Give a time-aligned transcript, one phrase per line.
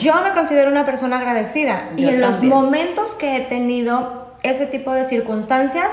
[0.00, 4.92] Yo me considero una persona agradecida y en los momentos que he tenido ese tipo
[4.92, 5.90] de circunstancias,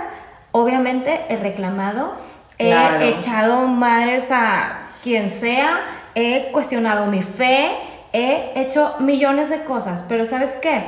[0.53, 2.13] obviamente he reclamado,
[2.57, 5.81] he echado madres a quien sea,
[6.15, 7.71] he cuestionado mi fe,
[8.13, 10.85] he hecho millones de cosas, pero ¿sabes qué?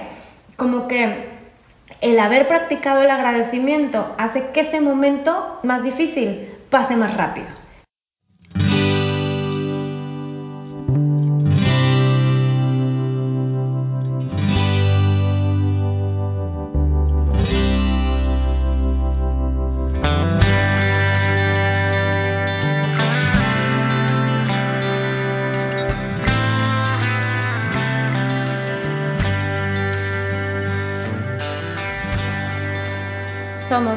[0.56, 1.30] Como que
[2.00, 7.59] el haber practicado el agradecimiento hace que ese momento más difícil pase más rápido.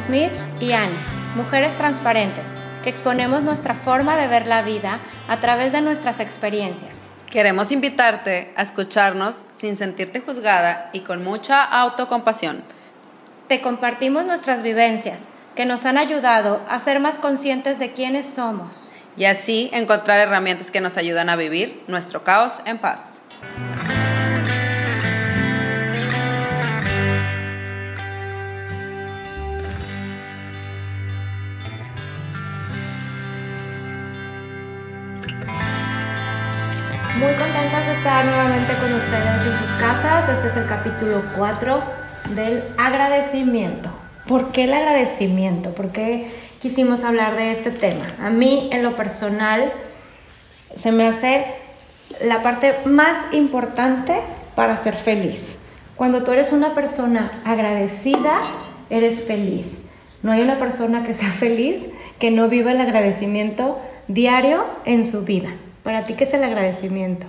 [0.03, 0.99] Somos Mitch y Annie,
[1.37, 2.45] mujeres transparentes,
[2.83, 4.99] que exponemos nuestra forma de ver la vida
[5.29, 7.09] a través de nuestras experiencias.
[7.31, 12.65] Queremos invitarte a escucharnos sin sentirte juzgada y con mucha autocompasión.
[13.49, 18.91] Te compartimos nuestras vivencias, que nos han ayudado a ser más conscientes de quiénes somos.
[19.17, 23.23] Y así encontrar herramientas que nos ayudan a vivir nuestro caos en paz.
[37.23, 40.29] Muy contentas de estar nuevamente con ustedes en sus casas.
[40.29, 41.83] Este es el capítulo 4
[42.35, 43.91] del agradecimiento.
[44.27, 45.73] ¿Por qué el agradecimiento?
[45.73, 48.13] ¿Por qué quisimos hablar de este tema?
[48.21, 49.73] A mí, en lo personal,
[50.75, 51.47] se me hace
[52.25, 54.19] la parte más importante
[54.57, 55.61] para ser feliz.
[55.95, 58.41] Cuando tú eres una persona agradecida,
[58.91, 59.81] eres feliz.
[60.25, 65.23] No hay una persona que sea feliz que no viva el agradecimiento diario en su
[65.23, 65.51] vida.
[65.83, 67.27] Para ti, ¿qué es el agradecimiento?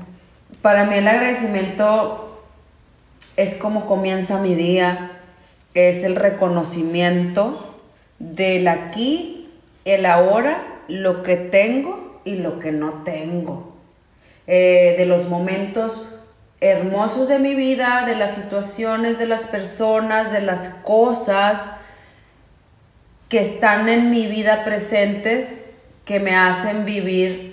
[0.62, 2.44] Para mí el agradecimiento
[3.36, 5.12] es como comienza mi día,
[5.74, 7.80] es el reconocimiento
[8.20, 9.50] del aquí,
[9.86, 13.76] el ahora, lo que tengo y lo que no tengo,
[14.46, 16.08] eh, de los momentos
[16.62, 21.72] hermosos de mi vida, de las situaciones, de las personas, de las cosas
[23.30, 25.66] que están en mi vida presentes
[26.06, 27.53] que me hacen vivir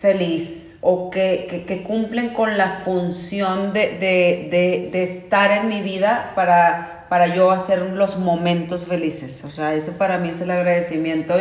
[0.00, 7.50] feliz o que, cumplen con la función de, estar en mi vida para, para yo
[7.50, 9.44] hacer los momentos felices.
[9.44, 11.34] O sea, eso para mí es el agradecimiento.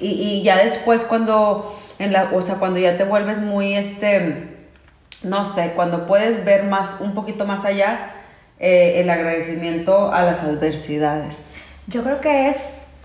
[0.00, 4.48] Y, ya después cuando, en la, o sea, cuando ya te vuelves muy, este,
[5.24, 8.12] no sé, cuando puedes ver más, un poquito más allá,
[8.60, 11.60] eh, el agradecimiento a las adversidades.
[11.88, 12.56] Yo creo que es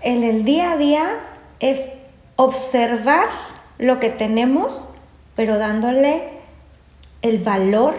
[0.02, 1.10] en el día a día,
[1.58, 1.80] es
[2.36, 3.26] observar
[3.78, 4.89] lo que tenemos
[5.40, 6.24] pero dándole
[7.22, 7.94] el valor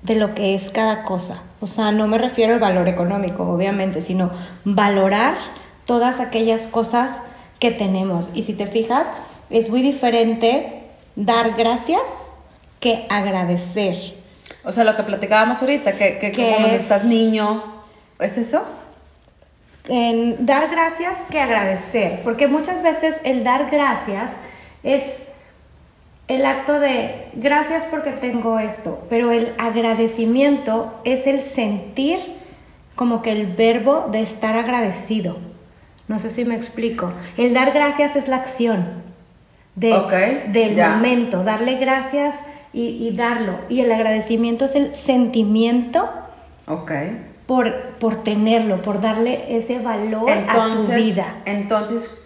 [0.00, 1.42] de lo que es cada cosa.
[1.60, 4.30] O sea, no me refiero al valor económico, obviamente, sino
[4.64, 5.34] valorar
[5.84, 7.20] todas aquellas cosas
[7.58, 8.30] que tenemos.
[8.32, 9.06] Y si te fijas,
[9.50, 10.84] es muy diferente
[11.16, 12.00] dar gracias
[12.80, 14.14] que agradecer.
[14.64, 17.62] O sea, lo que platicábamos ahorita, que, que, cuando estás niño,
[18.20, 18.62] ¿es eso?
[19.86, 24.30] En dar gracias que agradecer, porque muchas veces el dar gracias
[24.82, 25.24] es
[26.28, 32.18] el acto de gracias porque tengo esto, pero el agradecimiento es el sentir
[32.94, 35.36] como que el verbo de estar agradecido.
[36.08, 37.12] No sé si me explico.
[37.36, 39.02] El dar gracias es la acción
[39.74, 39.90] de,
[40.48, 42.36] del momento, darle gracias
[42.72, 43.58] y, darlo.
[43.68, 46.08] Y el agradecimiento es el sentimiento
[47.46, 51.36] por, por tenerlo, por darle ese valor a tu vida.
[51.44, 52.23] Entonces,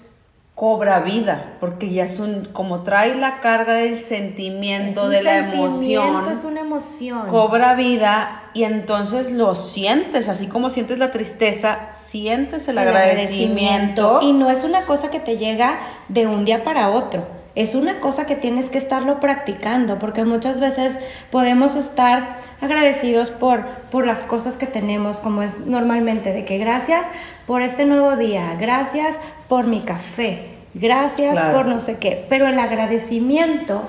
[0.58, 6.28] cobra vida, porque ya es un, como trae la carga del sentimiento, de la emoción,
[6.32, 7.28] es una emoción.
[7.28, 14.18] Cobra vida y entonces lo sientes, así como sientes la tristeza, sientes el, agradecimiento.
[14.20, 17.37] Y no es una cosa que te llega de un día para otro.
[17.58, 20.96] Es una cosa que tienes que estarlo practicando, porque muchas veces
[21.32, 27.04] podemos estar agradecidos por, por las cosas que tenemos, como es normalmente, de que gracias
[27.48, 29.18] por este nuevo día, gracias
[29.48, 30.42] por mi café,
[30.72, 32.26] gracias por no sé qué.
[32.28, 33.82] Pero el agradecimiento,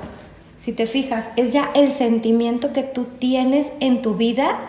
[0.57, 4.61] si te fijas, es ya el sentimiento que tú tienes en tu vida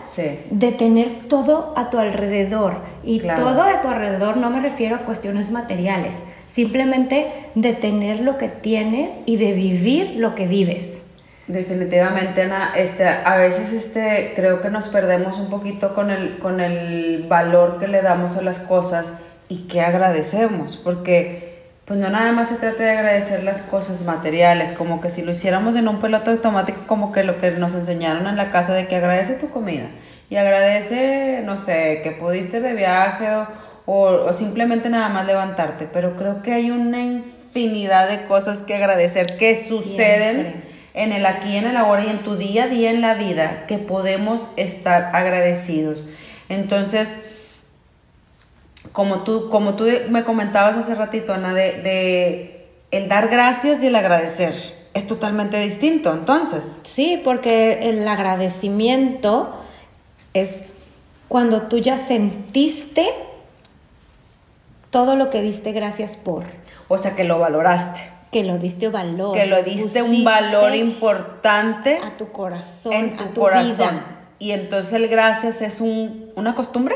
[0.51, 2.75] de tener todo a tu alrededor.
[3.03, 6.13] Y todo a tu alrededor no me refiero a cuestiones materiales,
[6.53, 11.03] simplemente de tener lo que tienes y de vivir lo que vives.
[11.47, 16.61] Definitivamente, Ana, este, a veces este, creo que nos perdemos un poquito con el, con
[16.61, 19.13] el valor que le damos a las cosas
[19.49, 21.51] y que agradecemos, porque
[21.85, 25.31] pues no nada más se trata de agradecer las cosas materiales, como que si lo
[25.31, 28.87] hiciéramos en un peloto automático, como que lo que nos enseñaron en la casa de
[28.87, 29.87] que agradece tu comida
[30.29, 33.47] y agradece, no sé, que pudiste de viaje o,
[33.85, 39.37] o simplemente nada más levantarte, pero creo que hay una infinidad de cosas que agradecer
[39.37, 40.63] que suceden
[40.93, 43.65] en el aquí, en el ahora y en tu día a día en la vida
[43.67, 46.05] que podemos estar agradecidos.
[46.49, 47.07] Entonces,
[48.91, 53.95] como tú, como tú me comentabas hace ratito, Ana, de, el dar gracias y el
[53.95, 54.53] agradecer.
[54.93, 56.79] Es totalmente distinto, entonces.
[56.83, 59.55] Sí, porque el agradecimiento
[60.33, 60.65] es
[61.29, 63.07] cuando tú ya sentiste
[64.91, 66.43] todo lo que diste gracias por.
[66.87, 68.01] O sea, que lo valoraste.
[68.31, 69.35] Que lo diste valor.
[69.35, 71.99] Que lo diste un valor importante.
[72.03, 72.93] A tu corazón.
[72.93, 74.03] En tu, corazón.
[74.39, 76.95] Y entonces el gracias es un, una costumbre.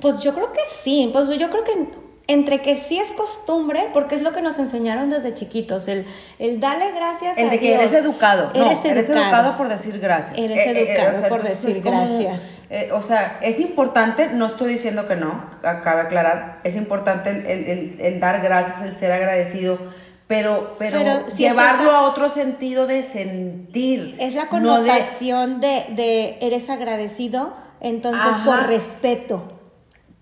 [0.00, 1.88] Pues yo creo que sí, pues yo creo que
[2.26, 6.06] entre que sí es costumbre, porque es lo que nos enseñaron desde chiquitos, el,
[6.38, 8.50] el darle gracias el a de que eres educado.
[8.54, 9.56] Eres, eres educado.
[9.56, 10.38] por decir gracias.
[10.38, 12.51] Eres eh, eh, educado por decir gracias.
[12.74, 17.28] Eh, o sea, es importante, no estoy diciendo que no, acaba de aclarar, es importante
[17.28, 19.78] el, el, dar gracias, el ser agradecido,
[20.26, 24.16] pero, pero, llevarlo a otro sentido de sentir.
[24.18, 25.84] Es la connotación de...
[25.90, 27.52] de, eres agradecido,
[27.82, 29.42] entonces por respeto.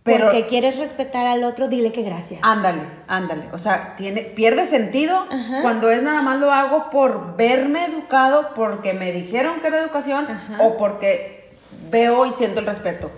[0.02, 2.40] Pero, porque quieres respetar al otro, dile que gracias.
[2.42, 3.44] Ándale, ándale.
[3.52, 5.24] O sea, tiene, pierde sentido
[5.62, 10.26] cuando es nada más lo hago por verme educado, porque me dijeron que era educación
[10.58, 11.39] o porque
[11.88, 13.10] veo y siento el respeto.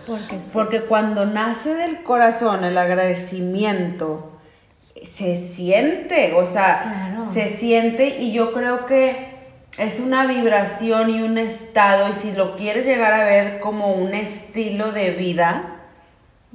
[0.53, 4.33] Porque cuando nace del corazón el agradecimiento,
[5.05, 9.33] se siente, o sea, se siente y yo creo que
[9.79, 14.15] es una vibración y un estado y si lo quieres llegar a ver como un
[14.15, 15.81] estilo de vida,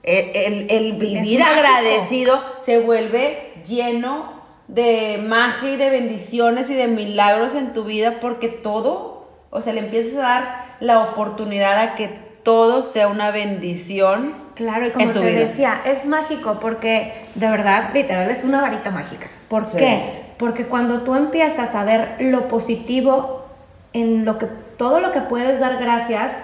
[0.03, 4.37] el, vivir agradecido se vuelve lleno
[4.67, 9.73] de magia y de bendiciones y de milagros en tu vida porque todo, o sea,
[9.73, 14.35] le empiezas a dar la oportunidad a que todo sea una bendición.
[14.55, 19.27] Claro, y como te decía, es mágico porque de verdad, literal, es una varita mágica.
[19.49, 20.23] ¿Por qué?
[20.37, 23.45] Porque cuando tú empiezas a ver lo positivo
[23.93, 24.47] en lo que
[24.77, 26.35] todo lo que puedes dar gracias,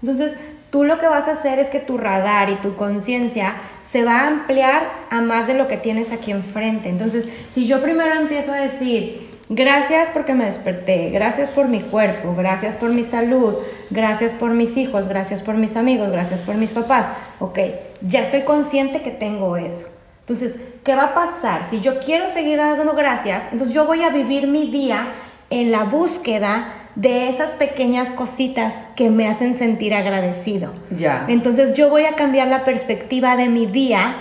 [0.00, 0.36] entonces
[0.70, 3.54] tú lo que vas a hacer es que tu radar y tu conciencia
[3.90, 6.88] se va a ampliar a más de lo que tienes aquí enfrente.
[6.88, 12.34] Entonces, si yo primero empiezo a decir, gracias porque me desperté, gracias por mi cuerpo,
[12.34, 13.56] gracias por mi salud,
[13.90, 17.06] gracias por mis hijos, gracias por mis amigos, gracias por mis papás,
[17.38, 17.58] ok,
[18.02, 19.88] ya estoy consciente que tengo eso.
[20.20, 21.68] Entonces, ¿qué va a pasar?
[21.68, 25.08] Si yo quiero seguir dando gracias, entonces yo voy a vivir mi día
[25.50, 30.72] en la búsqueda de esas pequeñas cositas que me hacen sentir agradecido.
[30.90, 31.26] Ya.
[31.28, 34.16] Entonces yo voy a cambiar la perspectiva de mi día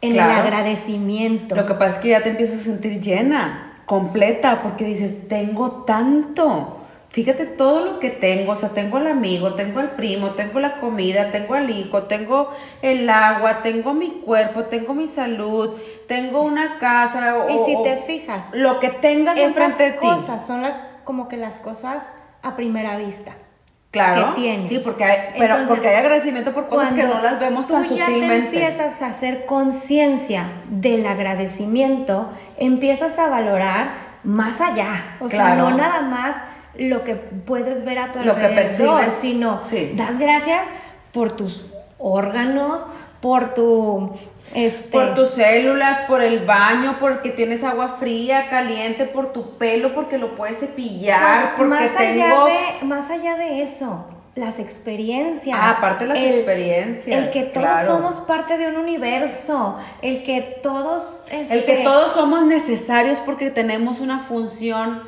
[0.00, 1.56] en el agradecimiento.
[1.56, 5.84] Lo que pasa es que ya te empiezas a sentir llena, completa, porque dices, tengo
[5.84, 6.82] tanto.
[7.08, 10.80] Fíjate todo lo que tengo, o sea, tengo al amigo, tengo al primo, tengo la
[10.80, 12.50] comida, tengo al hijo, tengo
[12.82, 15.70] el agua, tengo mi cuerpo, tengo mi salud,
[16.06, 17.46] tengo una casa.
[17.48, 19.98] y si te fijas, lo que tengas enfrente de ti.
[19.98, 22.04] cosas son las como que las cosas
[22.42, 23.38] a primera vista.
[23.96, 24.34] Claro.
[24.34, 24.68] Que tienes.
[24.68, 28.26] Sí, porque hay, pero porque hay agradecimiento por cosas que no las vemos tan sutilmente.
[28.26, 35.16] Cuando empiezas a hacer conciencia del agradecimiento, empiezas a valorar más allá.
[35.20, 36.36] O sea, no nada más
[36.74, 39.60] lo que puedes ver a tu lo alrededor, que percibes, sino
[39.94, 40.66] das gracias
[41.12, 41.64] por tus
[41.98, 42.86] órganos,
[43.22, 44.12] por tu
[44.54, 44.88] este...
[44.88, 50.18] Por tus células, por el baño, porque tienes agua fría, caliente, por tu pelo, porque
[50.18, 55.58] lo puedes cepillar, pues, porque más allá de Más allá de eso, las experiencias.
[55.60, 57.24] Ah, aparte de las experiencias.
[57.24, 61.24] El que todos somos parte de un universo, el que todos...
[61.30, 65.02] El que este, todos somos necesarios porque tenemos una función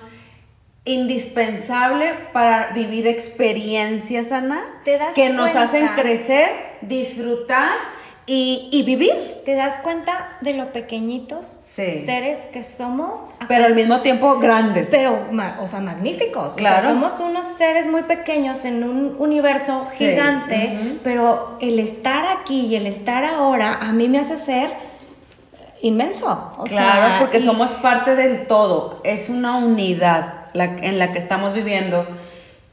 [0.85, 4.65] indispensable para vivir experiencias, Ana,
[5.15, 6.49] que nos hacen crecer,
[6.81, 7.73] disfrutar
[8.29, 9.43] y, vivir.
[9.45, 13.31] ¿Te das cuenta de lo pequeñitos seres que somos?
[13.49, 14.89] Pero al mismo tiempo grandes.
[14.91, 15.27] Pero,
[15.59, 16.55] o sea, magníficos.
[16.55, 16.91] Claro.
[16.91, 22.87] somos unos seres muy pequeños en un universo gigante, pero el estar aquí y el
[22.87, 24.71] estar ahora a mí me hace ser
[25.81, 26.65] inmenso.
[26.67, 29.01] claro, porque somos parte del todo.
[29.05, 32.07] Es una unidad en la que estamos viviendo.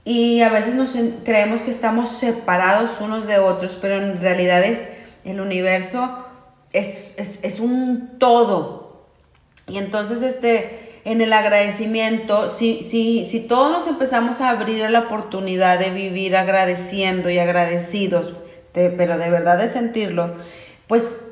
[0.03, 4.94] Y a veces nos creemos que estamos separados unos de otros, pero en realidad es
[5.25, 6.25] el universo
[6.74, 9.05] es, es, un todo.
[9.67, 14.89] Y entonces, este, en el agradecimiento, si, si, si todos nos empezamos a abrir a
[14.89, 18.34] la oportunidad de vivir agradeciendo y agradecidos,
[18.74, 20.36] pero de verdad de sentirlo,
[20.88, 21.25] pues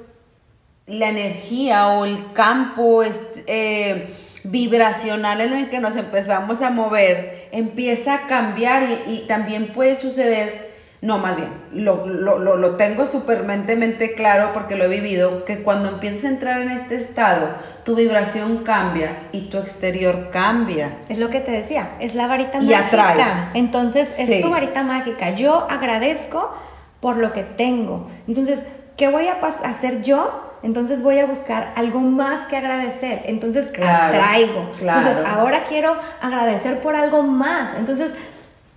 [0.88, 4.08] la energía o el campo eh,
[4.44, 10.73] vibracional en el que nos empezamos a mover empieza a cambiar y, también puede suceder,
[11.04, 15.90] no, más bien, lo, lo, lo, tengo supermentemente claro porque lo he vivido, que cuando
[15.90, 17.50] empiezas a entrar en este estado,
[17.84, 21.00] tu vibración cambia y tu exterior cambia.
[21.10, 23.50] Es lo que te decía, es la varita mágica.
[23.54, 25.32] Entonces, es tu varita mágica.
[25.32, 26.56] Yo agradezco
[27.02, 28.10] por lo que tengo.
[28.26, 29.34] Entonces, ¿qué voy a
[29.66, 30.52] hacer yo?
[30.64, 33.24] entonces voy a buscar algo más que agradecer.
[33.26, 34.72] Entonces atraigo.
[34.80, 37.76] Entonces ahora quiero agradecer por algo más.
[37.78, 38.16] Entonces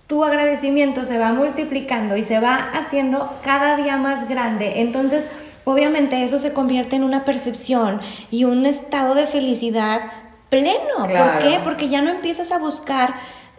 [0.07, 4.81] tu agradecimiento se va multiplicando y se va haciendo cada día más grande.
[4.81, 5.29] Entonces,
[5.65, 7.99] obviamente eso se convierte en una percepción
[8.31, 10.01] y un estado de felicidad
[10.49, 10.97] pleno.
[10.97, 11.59] ¿Por qué?
[11.63, 13.13] Porque ya no empiezas a buscar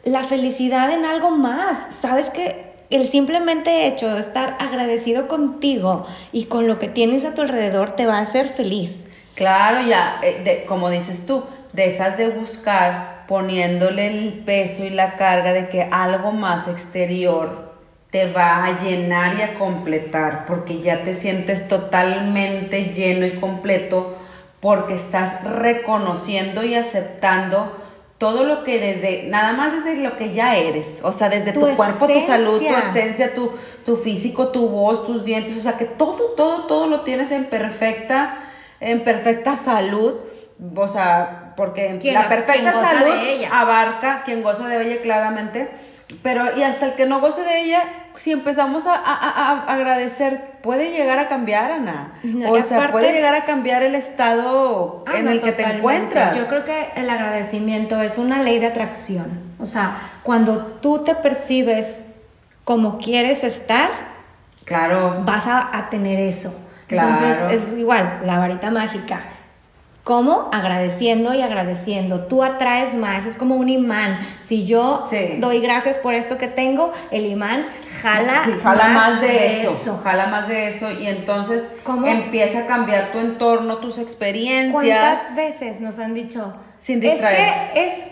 [0.05, 1.87] la felicidad en algo más.
[2.00, 7.35] Sabes que el simplemente hecho de estar agradecido contigo y con lo que tienes a
[7.35, 9.07] tu alrededor te va a hacer feliz.
[9.35, 15.52] Claro, ya, eh, como dices tú, dejas de buscar poniéndole el peso y la carga
[15.52, 17.68] de que algo más exterior
[18.11, 24.16] te va a llenar y a completar, porque ya te sientes totalmente lleno y completo,
[24.61, 27.70] porque estás reconociendo y aceptando
[28.16, 31.61] todo lo que desde, nada más desde lo que ya eres, o sea, desde tu,
[31.76, 33.52] cuerpo, tu salud, tu esencia, tu,
[33.85, 37.44] tu físico, tu voz, tus dientes, o sea, que todo, todo, todo lo tienes en
[37.44, 38.38] perfecta,
[38.80, 40.14] en perfecta salud,
[40.75, 45.69] o sea, porque la perfecta salud abarca quien goza de ella claramente,
[46.23, 47.83] pero y hasta el que no goce de ella,
[48.15, 52.12] si empezamos a, agradecer, puede llegar a cambiar, Ana.
[52.49, 56.37] o sea, puede llegar a cambiar el estado ah, en el que te encuentras.
[56.37, 59.27] Yo creo que el agradecimiento es una ley de atracción.
[59.59, 62.07] O sea, cuando tú te percibes
[62.62, 63.91] como quieres estar,
[64.65, 65.23] claro.
[65.25, 66.55] vas a, tener eso.
[66.88, 69.23] Entonces, es igual, la varita mágica
[70.09, 70.49] ¿Cómo?
[70.55, 72.29] Agradeciendo y agradeciendo.
[72.29, 74.21] Tú atraes más, es como un imán.
[74.43, 77.67] Si yo doy gracias por esto que tengo, el imán
[78.00, 81.75] jala, jala más, de, eso, Jala más de eso y entonces
[82.07, 84.73] empieza a cambiar tu entorno, tus experiencias.
[84.73, 86.55] ¿Cuántas veces nos han dicho?
[86.79, 87.69] Sin distraer.
[87.75, 88.11] Es que es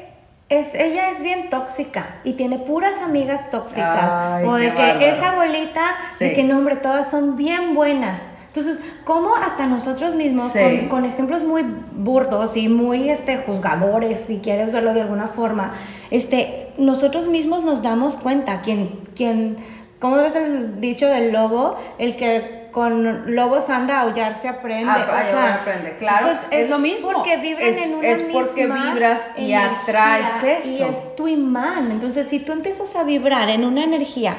[0.50, 4.44] es, ella es bien tóxica y tiene puras amigas tóxicas.
[4.44, 8.20] o de que esa abuelita, de que no, hombre, todas son bien buenas.
[8.56, 10.54] Entonces, ¿cómo hasta nosotros mismos,
[10.88, 15.72] con, ejemplos muy burdos y muy este, juzgadores, si quieres verlo de alguna forma,
[16.10, 19.58] este, nosotros mismos nos damos cuenta, quien, quien,
[19.98, 21.76] ¿cómo ves el dicho del lobo?
[21.98, 24.90] El que con lobos anda a aullar se aprende.
[24.90, 26.26] Ah, o sea, aprende, claro.
[26.28, 27.12] Pues es, lo mismo.
[27.12, 30.68] Porque vibran en una Es porque vibras y atraes eso.
[30.68, 31.90] Y es tu imán.
[31.92, 34.36] Entonces, si tú empiezas a vibrar en una energía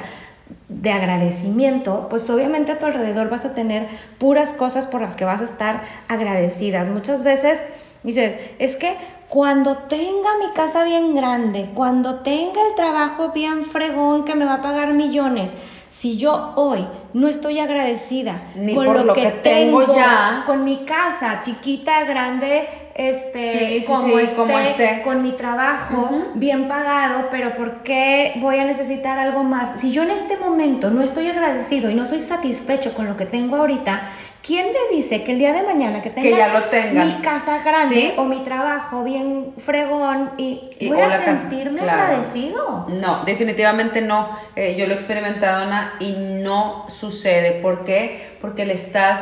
[0.69, 3.87] de agradecimiento, pues obviamente a tu alrededor vas a tener
[4.17, 6.89] puras cosas por las que vas a estar agradecidas.
[6.89, 7.65] Muchas veces
[8.03, 8.95] dices, es que
[9.29, 14.55] cuando tenga mi casa bien grande, cuando tenga el trabajo bien fregón que me va
[14.55, 15.51] a pagar millones,
[15.91, 20.85] si yo hoy no estoy agradecida Ni con por lo, que, tengo, ya, con mi
[20.85, 28.57] casa chiquita, grande, este, como, este, con mi trabajo bien pagado, pero ¿por qué voy
[28.57, 29.79] a necesitar algo más?
[29.79, 33.25] Si yo en este momento no estoy agradecido y no soy satisfecho con lo que
[33.25, 34.09] tengo ahorita,
[34.47, 36.61] ¿Quién me dice que el día de mañana que tenga
[37.03, 42.85] mi casa grande o mi trabajo bien fregón y, voy a sentirme agradecido?
[42.87, 44.39] No, definitivamente no.
[44.55, 47.59] Eh, yo lo he experimentado, Ana, y no sucede.
[47.61, 48.37] ¿Por qué?
[48.39, 49.19] Porque le estás,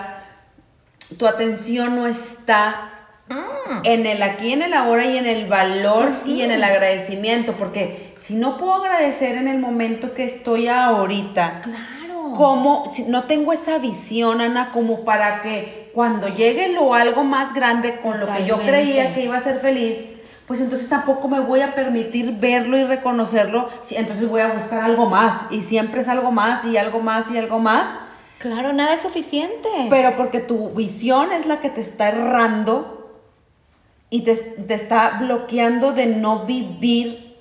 [1.17, 2.91] tu atención no está.
[3.83, 7.53] En el aquí, en el ahora y en el valor y en el agradecimiento.
[7.53, 12.05] Porque si no puedo agradecer en el momento que estoy ahorita, claro
[12.35, 17.53] como si no tengo esa visión, Ana, como para que cuando llegue lo algo más
[17.53, 19.97] grande con lo que yo creía que iba a ser feliz,
[20.45, 25.07] pues entonces tampoco me voy a permitir verlo y reconocerlo, entonces voy a buscar algo
[25.07, 27.87] más y siempre es algo más y algo más y algo más.
[28.37, 29.69] Claro, nada es suficiente.
[29.89, 32.94] Pero porque tu visión es la que te está errando
[34.15, 37.35] y te, te está bloqueando de no vivir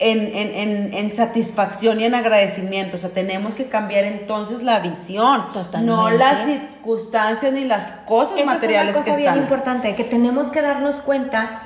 [0.00, 2.96] en, satisfacción y en agradecimiento.
[2.96, 5.44] O sea, tenemos que cambiar entonces la visión,
[5.82, 10.62] no las circunstancias ni las cosas materiales es una cosa bien importante, que tenemos que
[10.62, 11.62] darnos cuenta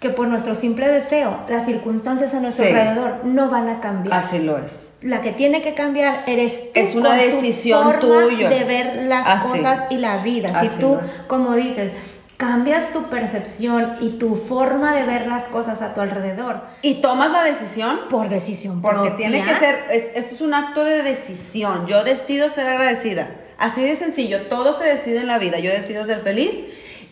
[0.00, 4.18] que por nuestro simple deseo, las circunstancias a nuestro alrededor no van a cambiar.
[4.18, 4.88] Así lo es.
[5.02, 6.80] La que tiene que cambiar eres tú.
[6.80, 8.50] Es una decisión tuya.
[8.50, 10.62] De ver las cosas y la vida.
[10.62, 10.98] si tú,
[11.28, 11.92] como dices,
[12.40, 16.62] cambias tu percepción y tu forma de ver las cosas a tu alrededor.
[16.80, 21.02] Y tomas la decisión por decisión porque tiene que ser, esto es un acto de
[21.02, 21.86] decisión.
[21.86, 23.28] Yo decido ser agradecida.
[23.58, 25.58] Así de sencillo, todo se decide en la vida.
[25.58, 26.54] Yo decido ser feliz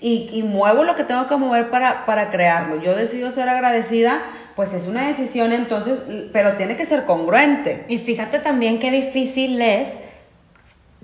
[0.00, 2.80] y, muevo lo que tengo que mover para, para crearlo.
[2.80, 4.22] Yo decido ser agradecida
[4.56, 7.84] pues es una decisión entonces, pero tiene que ser congruente.
[7.86, 9.86] Y fíjate también qué difícil es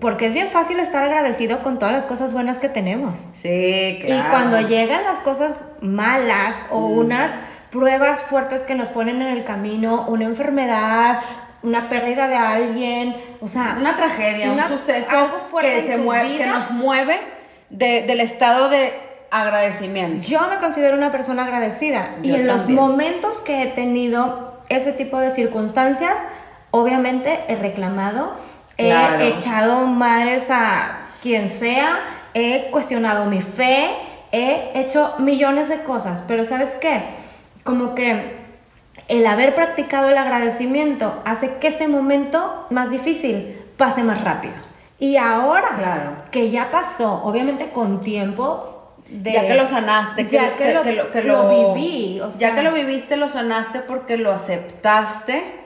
[0.00, 3.28] porque es bien fácil estar agradecido con todas las cosas buenas que tenemos.
[3.36, 4.26] Sí, claro.
[4.26, 6.98] Y cuando llegan las cosas malas o mm.
[6.98, 7.30] unas
[7.70, 11.20] pruebas fuertes que nos ponen en el camino, una enfermedad,
[11.62, 16.70] una pérdida de alguien, o sea, una tragedia, un suceso que, se mueve, que nos
[16.70, 17.18] mueve
[17.70, 18.92] del estado de
[19.30, 20.28] agradecimiento.
[20.28, 25.18] Yo me considero una persona agradecida y en los momentos que he tenido ese tipo
[25.18, 26.16] de circunstancias,
[26.70, 28.36] obviamente he reclamado
[28.76, 32.00] He echado madres a quien sea,
[32.35, 33.90] he cuestionado mi fe,
[34.33, 37.04] he hecho millones de cosas, pero ¿sabes qué?
[37.62, 38.45] Como que
[39.09, 44.54] el haber practicado el agradecimiento hace que ese momento más difícil pase más rápido.
[44.99, 50.83] Y ahora que ya pasó, obviamente con tiempo, ya que lo sanaste, ya que, lo,
[51.75, 55.63] viví, ya que lo viviste, lo sanaste porque lo aceptaste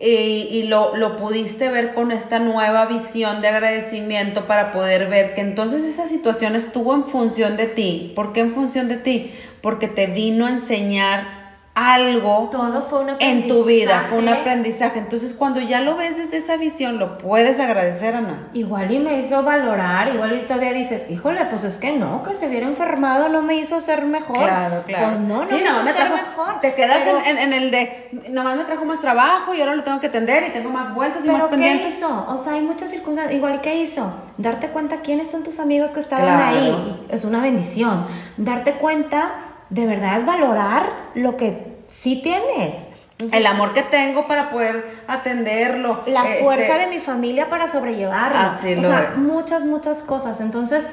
[0.00, 5.40] y, lo, lo, pudiste ver con esta nueva visión de agradecimiento para poder ver que
[5.40, 8.12] entonces esa situación estuvo en función de ti.
[8.14, 9.32] ¿Por qué en función de ti?
[9.60, 11.37] Porque te vino a enseñar
[11.78, 14.98] algo Todo fue un en tu vida, fue un aprendizaje.
[14.98, 18.48] Entonces, cuando ya lo ves desde esa visión, lo puedes agradecer, Ana.
[18.52, 22.34] Igual y me hizo valorar, igual y todavía dices, híjole, pues es que no, que
[22.34, 24.38] se hubiera enfermado no me hizo ser mejor.
[24.38, 25.06] Claro, claro.
[25.06, 26.60] Pues no, no me hizo ser mejor.
[26.60, 30.08] Te quedas en, el de, nomás me trajo más trabajo y ahora lo tengo que
[30.08, 31.94] atender y tengo más vueltas y más pendientes.
[31.94, 32.26] ¿qué hizo?
[32.28, 33.36] O sea, hay muchas circunstancias.
[33.36, 34.12] Igual, ¿y qué hizo?
[34.36, 37.06] Darte cuenta quiénes son tus amigos que estaban ahí.
[37.08, 38.06] Es una bendición.
[38.36, 40.84] Darte cuenta de verdad valorar
[41.14, 42.88] lo que sí tienes.
[43.32, 46.04] El amor que tengo para poder atenderlo.
[46.06, 48.38] La este, fuerza de mi familia para sobrellevarlo.
[48.38, 50.40] Así o sea, muchas, muchas cosas.
[50.40, 50.84] Entonces,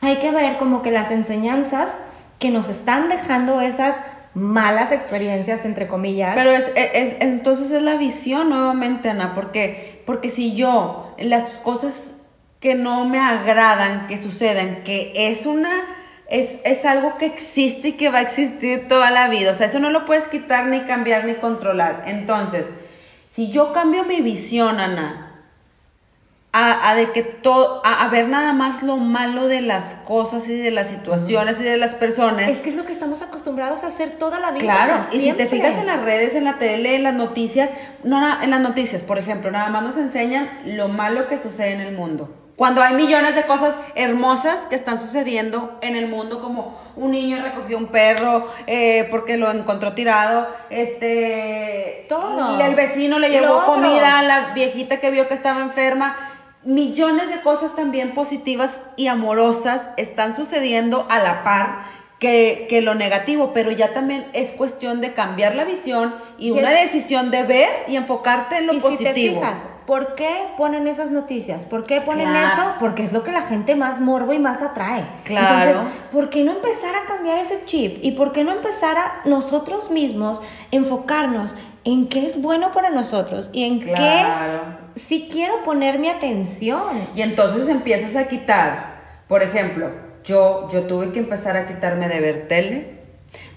[0.00, 1.96] hay que ver como que las enseñanzas
[2.40, 3.96] que nos están dejando esas
[4.34, 6.34] malas experiencias, entre comillas.
[6.34, 12.16] Pero es, es, entonces es la visión nuevamente, Ana, porque, porque si yo las cosas
[12.60, 15.84] que no me agradan que suceden, que es una
[16.28, 19.52] es, algo que existe y que va a existir toda la vida.
[19.52, 22.04] O sea, eso no lo puedes quitar, ni cambiar, ni controlar.
[22.06, 22.66] Entonces,
[23.28, 25.22] si yo cambio mi visión, Ana,
[26.58, 30.70] a, de que todo, a, ver nada más lo malo de las cosas y de
[30.70, 32.48] las situaciones y de las personas.
[32.48, 34.62] Es que es lo que estamos acostumbrados a hacer toda la vida.
[34.62, 37.68] Claro, y si te fijas en las redes, en la tele, en las noticias,
[38.04, 41.82] no, en las noticias, por ejemplo, nada más nos enseñan lo malo que sucede en
[41.82, 42.34] el mundo.
[42.56, 47.42] Cuando hay millones de cosas hermosas que están sucediendo en el mundo, como un niño
[47.42, 53.66] recogió un perro eh, porque lo encontró tirado, este, todo, y el vecino le llevó
[53.66, 56.16] comida a la viejita que vio que estaba enferma.
[56.64, 61.84] Millones de cosas también positivas y amorosas están sucediendo a la par
[62.18, 66.70] que, que, lo negativo, pero ya también es cuestión de cambiar la visión y, una
[66.70, 69.42] decisión de ver y enfocarte en lo positivo.
[69.86, 71.64] ¿Por qué ponen esas noticias?
[71.64, 72.74] ¿Por qué ponen eso?
[72.80, 75.06] Porque es lo que la gente más morbo y más atrae.
[75.24, 75.70] Claro.
[75.70, 77.98] Entonces, ¿por qué no empezar a cambiar ese chip?
[78.02, 80.40] ¿Y por qué no empezar a nosotros mismos
[80.72, 81.52] enfocarnos
[81.84, 84.24] en qué es bueno para nosotros y en qué
[84.96, 87.06] si quiero poner mi atención?
[87.14, 89.90] Y entonces empiezas a quitar, por ejemplo,
[90.24, 93.00] yo, yo tuve que empezar a quitarme de ver tele,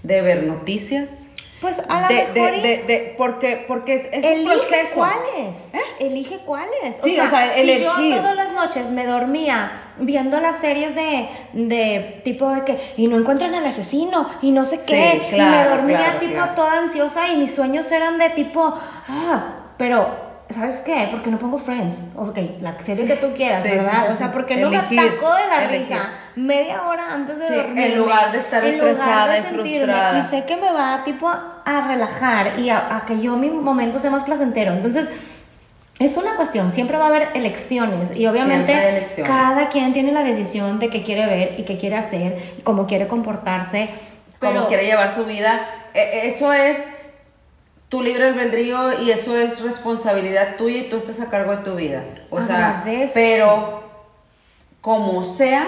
[0.04, 1.26] de ver noticias,
[1.62, 4.96] pues a la mejor de, porque, porque es, es elige un proceso.
[4.96, 5.74] cuáles.
[5.74, 5.80] ¿Eh?
[6.00, 6.96] Elige cuáles.
[7.04, 12.22] Sí, o sea, si yo todas las noches me dormía viendo las series de, de
[12.24, 16.20] tipo de que y no encuentran al asesino y no sé qué y me dormía
[16.20, 21.08] tipo toda ansiosa y mis sueños eran de tipo ah, pero ¿sabes qué?
[21.12, 22.06] Porque no pongo Friends.
[22.16, 24.12] Ok, la serie que tú quieras, ¿verdad?
[24.12, 27.86] o sea, porque no me atacó de la risa media hora antes de dormir.
[27.86, 30.20] En lugar de estar estresada y frustrada.
[30.20, 34.10] Y sé que me va, tipo, a relajar y a, que yo mi momento sea
[34.10, 34.74] más placentero.
[34.74, 35.10] Entonces,
[36.00, 40.80] es una cuestión, siempre va a haber elecciones y obviamente cada quien tiene la decisión
[40.80, 43.90] de qué quiere ver y qué quiere hacer y cómo quiere comportarse.
[44.40, 45.68] Cómo quiere llevar su vida.
[45.94, 46.78] E, e, eso es
[47.90, 51.76] tu libre albedrío y eso es responsabilidad tuya y tú estás a cargo de tu
[51.76, 52.04] vida.
[52.30, 53.84] O sea, pero
[54.82, 55.68] como sea,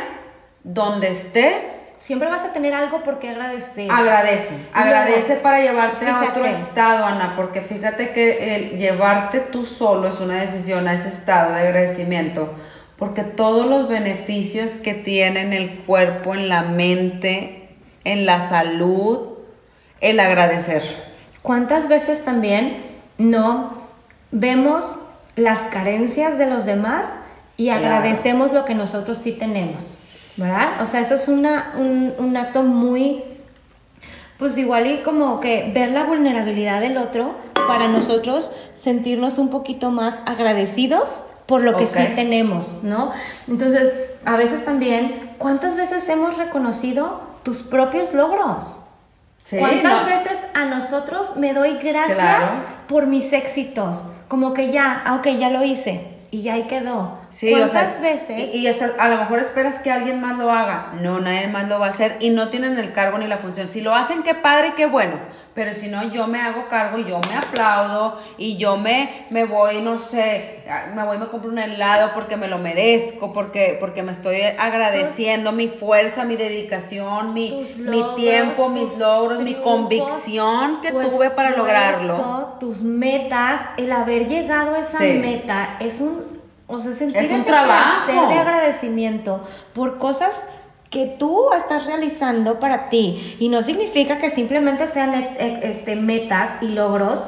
[0.63, 3.91] donde estés, siempre vas a tener algo por qué agradecer.
[3.91, 10.07] Agradece, agradece para llevarte a otro estado, Ana, porque fíjate que el llevarte tú solo
[10.07, 12.53] es una decisión a ese estado de agradecimiento
[13.01, 17.69] porque todos los beneficios que tiene en el cuerpo, en la mente,
[18.03, 19.39] en la salud,
[20.01, 20.83] el agradecer.
[21.41, 22.83] ¿Cuántas veces también
[23.17, 23.73] no
[24.31, 24.83] vemos
[25.35, 27.05] las carencias de los demás
[27.57, 27.85] y Claro.
[27.85, 29.83] agradecemos lo que nosotros sí tenemos?
[30.37, 30.81] ¿Verdad?
[30.81, 33.23] O sea, eso es una, un, un acto muy,
[34.39, 37.35] pues igual y como que ver la vulnerabilidad del otro
[37.67, 43.11] para nosotros sentirnos un poquito más agradecidos por lo que sí tenemos, ¿no?
[43.47, 43.91] Entonces,
[44.23, 48.77] a veces también, ¿cuántas veces hemos reconocido tus propios logros?
[49.51, 50.09] Sí, ¿Cuántas no.
[50.09, 52.63] veces a nosotros me doy gracias Claro.
[52.87, 54.05] por mis éxitos?
[54.29, 57.17] Como que ya, ah, ok, ya lo hice y ya ahí quedó.
[57.41, 58.53] Sí, o sea, ¿Cuántas veces?
[58.53, 60.91] Y, y hasta a lo mejor esperas que alguien más lo haga.
[61.01, 63.67] No, nadie más lo va a hacer y no tienen el cargo ni la función.
[63.67, 65.15] Si lo hacen, qué padre, qué bueno.
[65.55, 69.45] Pero si no, yo me hago cargo y yo me aplaudo y yo me, me
[69.45, 70.63] voy, no sé,
[70.95, 74.41] me voy y me compro un helado porque me lo merezco, porque, porque me estoy
[74.57, 81.31] agradeciendo mi fuerza, mi dedicación, mi, mi tiempo, mis logros, mi convicción que tu tuve
[81.31, 82.55] para lograrlo.
[82.59, 85.17] Tus metas, el haber llegado a esa Sí.
[85.21, 86.30] meta es un,
[86.71, 88.05] o sea, sentir Es un ese trabajo.
[88.05, 89.41] placer de agradecimiento
[89.73, 90.31] por cosas
[90.89, 95.95] que tú estás realizando para ti y no significa que simplemente sean eh, eh, este,
[95.95, 97.19] metas y logros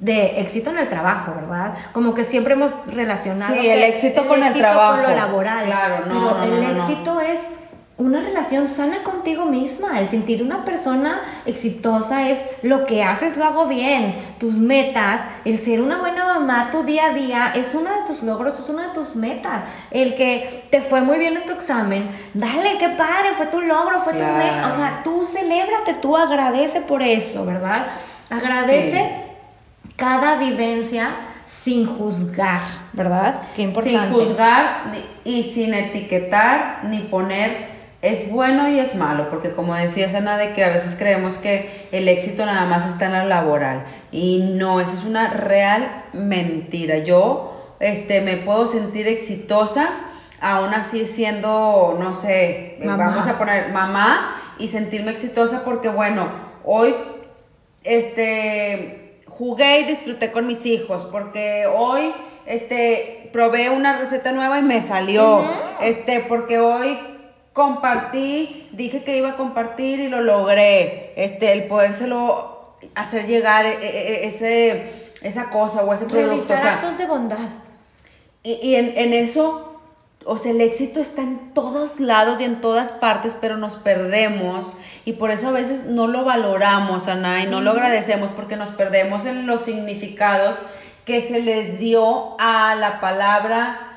[0.00, 1.74] de éxito en el trabajo, ¿verdad?
[1.92, 4.94] Como que siempre hemos relacionado Sí, el éxito con el éxito trabajo.
[5.02, 7.38] con lo laboral, Claro, no, pero no, no, el éxito es
[8.00, 13.44] una relación sana contigo misma, el sentir una persona exitosa es lo que haces, lo
[13.44, 17.90] hago bien, tus metas, el ser una buena mamá tu día a día es uno
[17.90, 21.44] de tus logros, es una de tus metas, el que te fue muy bien en
[21.44, 25.94] tu examen, dale, qué padre, fue tu logro, fue tu meta, o sea, tú celébrate,
[26.00, 27.88] tú agradece por eso, ¿verdad?
[28.30, 29.26] Agradece
[29.96, 31.10] cada vivencia
[31.62, 32.62] sin juzgar,
[32.94, 33.42] ¿verdad?
[33.54, 34.00] Qué importante.
[34.00, 34.84] Sin juzgar
[35.24, 40.54] y sin etiquetar ni poner es bueno y es malo, porque como decías Ana, de
[40.54, 44.80] que a veces creemos que el éxito nada más está en lo laboral y no,
[44.80, 46.98] eso es una real mentira.
[46.98, 49.90] Yo este, me puedo sentir exitosa
[50.40, 53.08] aún así siendo, no sé, eh, Mamá.
[53.08, 56.30] vamos a poner mamá y sentirme exitosa porque bueno,
[56.64, 56.94] hoy
[57.84, 62.12] este jugué y disfruté con mis hijos porque hoy
[62.46, 65.42] este probé una receta nueva y me salió
[65.80, 66.98] este porque hoy
[67.52, 71.12] compartí dije que iba a compartir y lo logré.
[71.16, 76.58] Este el podérselo hacer llegar e- e- e- ese esa cosa o ese producto Realizar
[76.58, 77.38] o sea, actos de bondad.
[78.42, 79.78] y, y en, en eso,
[80.24, 84.72] o sea, el éxito está en todos lados y en todas partes, pero nos perdemos.
[85.04, 88.70] Y por eso a veces no lo valoramos, Ana, y no lo agradecemos porque nos
[88.70, 90.56] perdemos en los significados
[91.04, 93.89] que se les dio a la palabra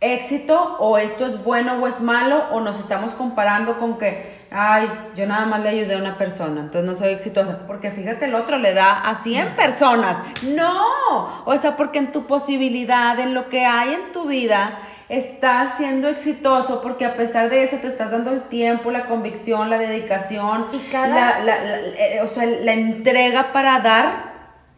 [0.00, 4.88] éxito o esto es bueno o es malo o nos estamos comparando con que, ay,
[5.16, 8.34] yo nada más le ayudé a una persona, entonces no soy exitosa, porque fíjate el
[8.36, 13.48] otro le da a 100 personas, no, o sea, porque en tu posibilidad, en lo
[13.48, 18.10] que hay en tu vida, estás siendo exitoso porque a pesar de eso te estás
[18.10, 22.44] dando el tiempo, la convicción, la dedicación, Y cada- la, la- la- eh, o sea,
[22.46, 24.28] la entrega para dar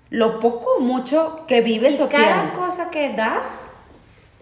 [0.09, 2.53] lo poco o mucho que vives Y o cada tienes.
[2.53, 3.60] cosa que das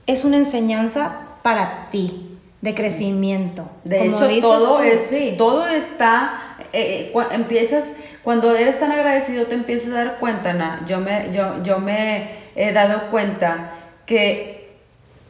[0.09, 3.68] es una enseñanza para ti, de crecimiento.
[3.85, 5.35] De Como hecho, dices todo es, sí.
[5.38, 7.92] todo está, eh, cua- empiezas,
[8.25, 12.31] cuando eres tan agradecido te empiezas a dar cuenta, Ana, yo me, yo, yo me
[12.57, 13.71] he dado cuenta
[14.07, 14.77] que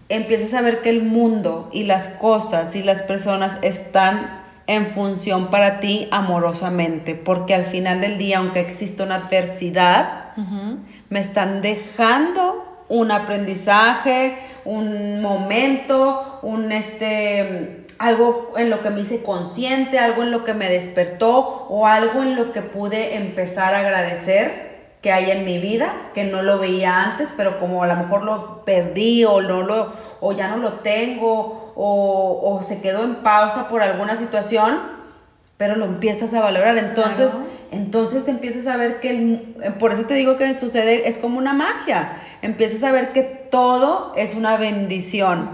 [0.09, 5.49] empiezas a ver que el mundo y las cosas y las personas están en función
[5.49, 10.35] para ti amorosamente, porque al final del día, aunque exista una adversidad,
[11.11, 14.39] me están dejando un aprendizaje,
[14.69, 20.55] un momento, un este algo en lo que me hice consciente, algo en lo que
[20.55, 24.69] me despertó o algo en lo que pude empezar a agradecer
[25.03, 28.23] que hay en mi vida, que no lo veía antes, pero como a lo mejor
[28.23, 33.17] lo perdí o no lo o ya no lo tengo o, o se quedó en
[33.17, 34.81] pausa por alguna situación,
[35.57, 36.77] pero lo empiezas a valorar.
[36.77, 37.31] Entonces.
[37.71, 41.39] Entonces empiezas a ver que, el- eh, por eso te digo que sucede, es como
[41.39, 42.13] una magia.
[42.43, 45.51] Empiezas a ver que todo es una bendición.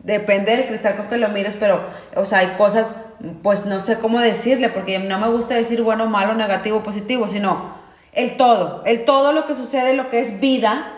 [0.00, 1.82] Depende del cristal con que lo mires, pero,
[2.14, 2.94] o sea, hay cosas,
[3.42, 7.76] pues no sé cómo decirle, porque no me gusta decir bueno, malo, negativo, positivo, sino
[8.12, 10.92] el todo, el todo lo que sucede, lo que es vida,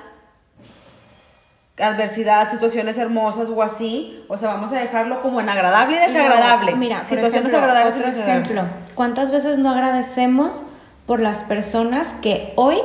[1.82, 6.74] adversidad, situaciones hermosas o así, o sea, vamos a dejarlo como en agradable y desagradable.
[6.76, 8.62] Mira, situaciones ejemplo, agradables otro ejemplo.
[8.94, 10.62] ¿Cuántas veces no agradecemos
[11.06, 12.78] por las personas que hoy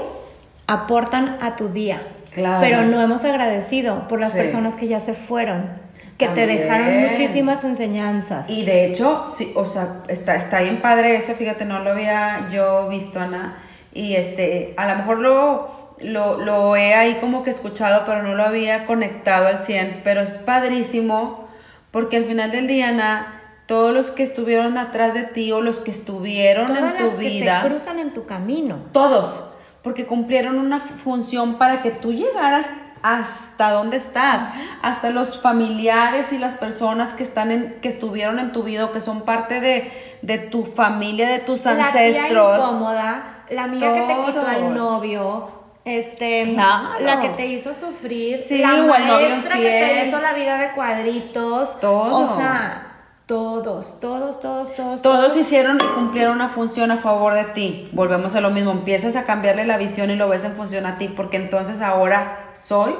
[0.67, 2.01] aportan a tu día?
[2.34, 2.60] Claro.
[2.60, 4.39] pero no hemos agradecido por las Sí.
[4.39, 5.69] personas que ya se fueron,
[6.17, 8.49] que te dejaron muchísimas enseñanzas.
[8.49, 12.49] Y de hecho, sí, o sea, está, está bien padre ese, fíjate, no lo había
[12.51, 13.58] yo visto, Ana.
[13.93, 18.36] Y este, a lo mejor lo, lo, lo he ahí como que escuchado, pero no
[18.36, 20.01] lo había conectado al 100.
[20.03, 21.47] Pero es padrísimo,
[21.91, 25.77] porque al final del día, Ana, todos los que estuvieron atrás de ti o los
[25.77, 28.77] que estuvieron Todas en tu las que vida, se cruzan en tu camino.
[28.91, 29.41] todos,
[29.81, 32.67] porque cumplieron una función para que tú llegaras
[33.01, 34.41] hasta donde estás,
[34.81, 38.99] hasta los familiares y las personas que están en, que estuvieron en tu vida que
[38.99, 39.91] son parte de,
[40.23, 42.58] de tu familia, de tus La tía ancestros.
[42.58, 45.49] incómoda, la amiga que te quitó al novio,
[45.86, 47.00] este, Claro.
[47.00, 51.80] la que te hizo sufrir, Sí, la maestra que te hizo la vida de cuadritos,
[51.80, 52.15] Todo.
[52.24, 52.82] o sea,
[53.28, 57.89] todos, todos, todos, todos, Todos hicieron y cumplieron una función a favor de ti.
[57.91, 60.98] Volvemos a lo mismo, empiezas a cambiarle la visión y lo ves en función a
[60.98, 62.95] ti, porque entonces ahora soy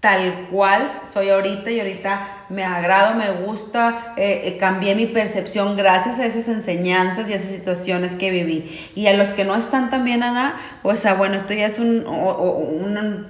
[0.00, 5.76] tal cual soy ahorita y ahorita me agrado, me gusta, eh, eh, cambié mi percepción
[5.76, 8.88] gracias a esas enseñanzas y a esas situaciones que viví.
[8.94, 12.06] Y a los que no están también, Ana, o sea, bueno, esto ya es un,
[12.06, 13.26] o- o- un-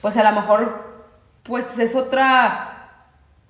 [0.00, 0.84] pues a lo mejor,
[1.44, 2.72] pues es otra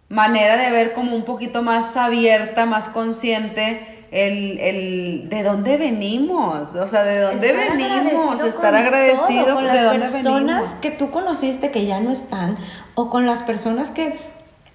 [0.09, 6.75] manera de ver como un poquito más abierta, más consciente el, el de dónde venimos,
[6.77, 10.23] o sea, de dónde Estar venimos, agradecido estar agradecido todo, con de las dónde personas
[10.61, 10.81] venimos.
[10.81, 12.57] que tú conociste que ya no están
[12.95, 14.17] o con las personas que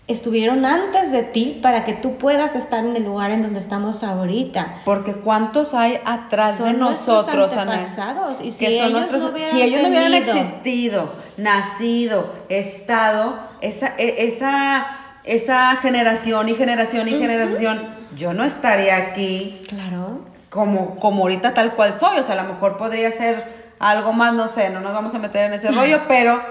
[0.08, 4.04] estuvieron antes de ti para que tú puedas estar en el lugar en donde estamos
[4.04, 4.82] ahorita.
[4.84, 7.74] Porque cuántos hay atrás de Son nosotros, Ana?
[7.74, 13.40] antepasados, y si Que ellos nuestros- no hubieran si ellos no hubieran existido, nacido, estado,
[13.62, 14.88] esa, e- esa,
[15.24, 20.20] esa generación y generación y generación, yo no estaría aquí Claro.
[20.50, 22.18] como, como ahorita tal cual soy.
[22.18, 25.20] O sea, a lo mejor podría ser algo más, no sé, no nos vamos a
[25.20, 26.42] meter en ese rollo, pero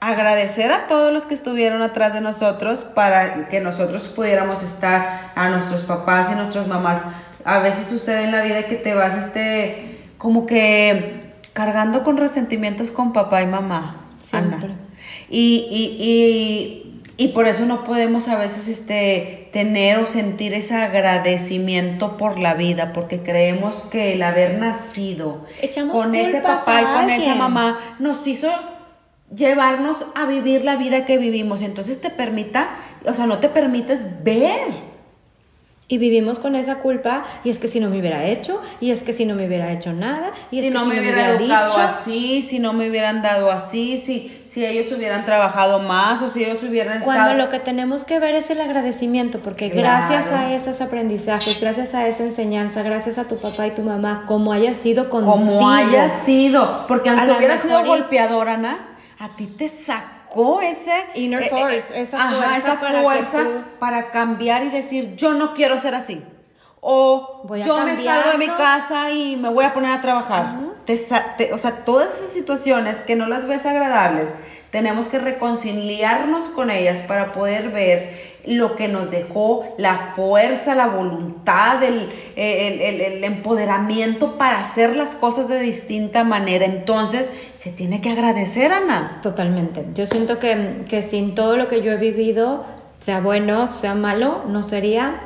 [0.00, 5.50] agradecer a todos los que estuvieron atrás de nosotros para que nosotros pudiéramos estar a
[5.50, 7.02] nuestros papás y nuestras mamás.
[7.44, 12.90] A veces sucede en la vida que te vas este como que cargando con resentimientos
[12.90, 13.96] con papá y mamá.
[14.20, 14.56] Siempre.
[14.56, 14.76] Ana.
[15.28, 20.74] Y, y, y, y por eso no podemos a veces este, tener o sentir ese
[20.74, 26.84] agradecimiento por la vida, porque creemos que el haber nacido Echamos con ese papá y
[26.84, 28.50] con esa mamá nos hizo
[29.34, 31.62] llevarnos a vivir la vida que vivimos.
[31.62, 32.70] Entonces te permita,
[33.04, 34.90] o sea, no te permites ver.
[35.88, 39.02] Y vivimos con esa culpa, y es que si no me hubiera hecho, y es
[39.02, 41.00] que si no me hubiera hecho nada, y es si que no si me no
[41.02, 41.80] hubiera educado dicho.
[41.80, 46.44] así, si no me hubieran dado así, si, si ellos hubieran trabajado más o si
[46.44, 47.42] ellos hubieran Cuando estado...
[47.44, 50.06] lo que tenemos que ver es el agradecimiento, porque Claro.
[50.06, 54.26] gracias a esos aprendizajes, gracias a esa enseñanza, gracias a tu papá y tu mamá,
[54.28, 55.32] como haya sido contigo.
[55.32, 58.86] como haya sido, porque aunque hubiera sido golpeadora, Ana,
[59.20, 63.04] a ti te sacó ese Inner eh, eh, force, esa ajá, fuerza esa para que
[63.04, 66.22] fuerza tú- para cambiar y decir, yo no quiero ser así.
[66.80, 70.00] O Voy a yo me salgo de mi casa y me voy a poner a
[70.00, 70.46] trabajar.
[70.86, 70.96] Te
[71.36, 74.30] te- o sea, todas esas situaciones que no las ves agradables,
[74.70, 80.86] tenemos que reconciliarnos con ellas para poder ver lo que nos dejó, la fuerza, la
[80.86, 86.64] voluntad, el, el- el- el empoderamiento para hacer las cosas de distinta manera.
[86.64, 89.18] Entonces, se tiene que agradecer, Ana.
[89.22, 89.84] Totalmente.
[89.94, 92.64] Yo siento que, que sin todo lo que yo he vivido,
[93.00, 95.20] sea bueno, sea malo, no sería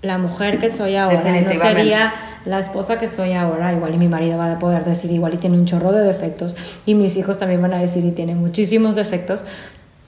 [0.00, 4.06] la mujer que soy ahora, no sería la esposa que soy ahora, igual y mi
[4.06, 7.40] marido va a poder decir igual y tiene un chorro de defectos y mis hijos
[7.40, 9.40] también van a decir y tiene muchísimos defectos,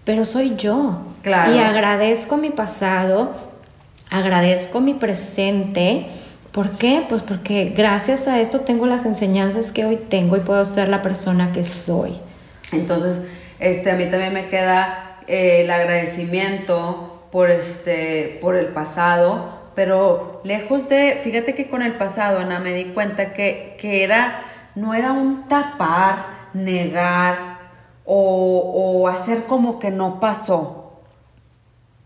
[0.05, 1.01] pero soy yo.
[1.23, 1.53] Claro.
[1.53, 3.33] Y agradezco mi pasado,
[4.09, 6.07] agradezco mi presente.
[6.53, 7.05] ¿Por qué?
[7.09, 11.01] Pues porque gracias a esto tengo las enseñanzas que hoy tengo y puedo ser la
[11.01, 12.19] persona que soy.
[12.73, 13.25] Entonces,
[13.61, 20.41] este, a mí también me queda eh, el agradecimiento por, este, por el pasado, pero
[20.43, 24.43] lejos de, fíjate que con el pasado, Ana, me di cuenta que, que era,
[24.75, 27.61] no era un tapar, negar
[28.05, 30.80] o, o hacer como que no pasó.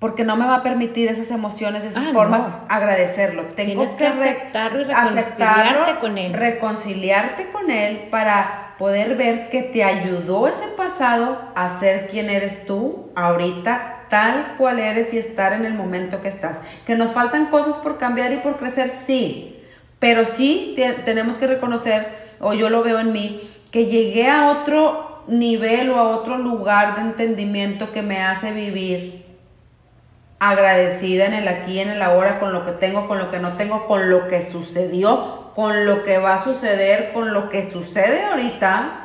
[0.04, 2.52] Porque no me va a permitir esas emociones, esas Ah, formas, no.
[2.68, 3.44] agradecerlo.
[3.46, 6.32] Tengo Tienes que re- aceptarlo y aceptarlo, reconciliarte con él.
[6.34, 12.66] reconciliarte con él para poder ver que te ayudó ese pasado a ser quien eres
[12.66, 16.58] tú ahorita, tal cual eres y estar en el momento que estás.
[16.84, 19.56] Que nos faltan cosas por cambiar y por crecer, sí,
[19.98, 22.06] pero sí te- tenemos que reconocer,
[22.40, 23.40] o yo lo veo en mí,
[23.70, 29.23] que llegué a otro nivel o a otro lugar de entendimiento que me hace vivir
[30.50, 33.56] agradecida en el aquí, en el ahora, con lo que tengo, con lo que no
[33.56, 38.22] tengo, con lo que sucedió, con lo que va a suceder, con lo que sucede
[38.24, 39.00] ahorita.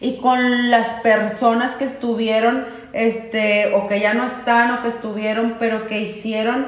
[0.00, 5.56] y con las personas que estuvieron, este, o que ya no están, o que estuvieron,
[5.58, 6.66] pero que hicieron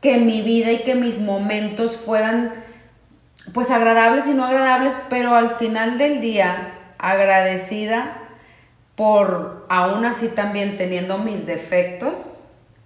[0.00, 2.52] que mi vida y que mis momentos fueran,
[3.54, 8.12] pues agradables y no agradables, pero al final del día, agradecida
[8.96, 12.35] por, aún así también teniendo mis defectos,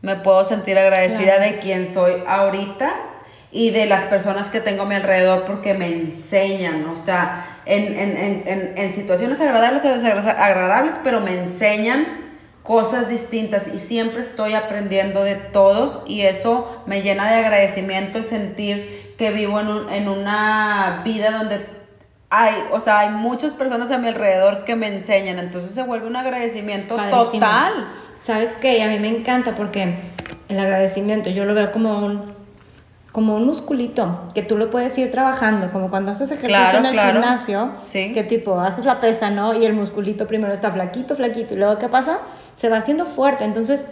[0.02, 2.90] me puedo sentir agradecida de quien soy ahorita
[3.52, 7.98] y de las personas que tengo a mi alrededor porque me enseñan, o sea, en,
[7.98, 12.06] en, en, en situaciones agradables o desagradables, pero me enseñan
[12.62, 18.26] cosas distintas y siempre estoy aprendiendo de todos y eso me llena de agradecimiento el
[18.26, 21.66] sentir que vivo en, un, en una vida donde
[22.30, 26.06] hay, o sea, hay muchas personas a mi alrededor que me enseñan, entonces se vuelve
[26.06, 27.88] un agradecimiento total.
[28.31, 28.81] ¿Sabes qué?
[28.85, 29.93] A mí me encanta porque
[30.49, 32.33] el agradecimiento yo lo veo como un
[33.11, 37.01] como un musculito que tú lo puedes ir trabajando, como cuando haces ejercicio en el
[37.01, 38.12] gimnasio, sí.
[38.12, 39.61] que tipo haces la pesa, ¿no?
[39.61, 42.21] Y el musculito primero está flaquito, flaquito, y luego ¿qué pasa?
[42.55, 43.43] Se va haciendo fuerte.
[43.43, 43.85] Entonces,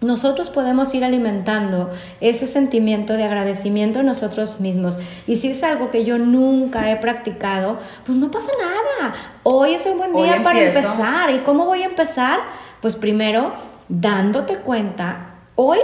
[0.00, 4.98] nosotros podemos ir alimentando ese sentimiento de agradecimiento a nosotros mismos.
[5.28, 9.14] Y si es algo que yo nunca he practicado, pues no pasa nada.
[9.44, 11.30] Hoy es un buen día para empezar.
[11.30, 12.40] ¿Y cómo voy a empezar?
[12.80, 13.52] Pues primero,
[13.88, 15.78] dándote cuenta, hoy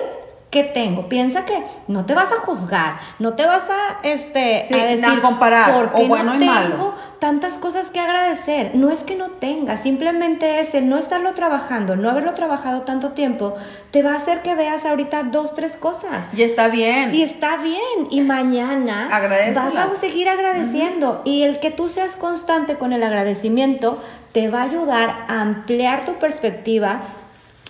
[0.55, 1.09] ¿qué tengo?
[1.09, 5.75] Piensa que no te vas a juzgar, no te vas a, este, a decir, comparar,
[5.75, 8.73] porque no tengo tantas cosas que agradecer.
[8.75, 13.13] No es que no tengas, simplemente es el no estarlo trabajando, no haberlo trabajado tanto
[13.13, 13.57] tiempo,
[13.91, 16.27] te va a hacer que veas ahorita dos, tres cosas.
[16.33, 17.13] Y está bien.
[17.13, 18.07] Y está bien.
[18.11, 21.23] Y mañana vas a seguir agradeciendo.
[21.25, 24.01] Y el que tú seas constante con el agradecimiento
[24.35, 27.03] te va a ayudar a ampliar tu perspectiva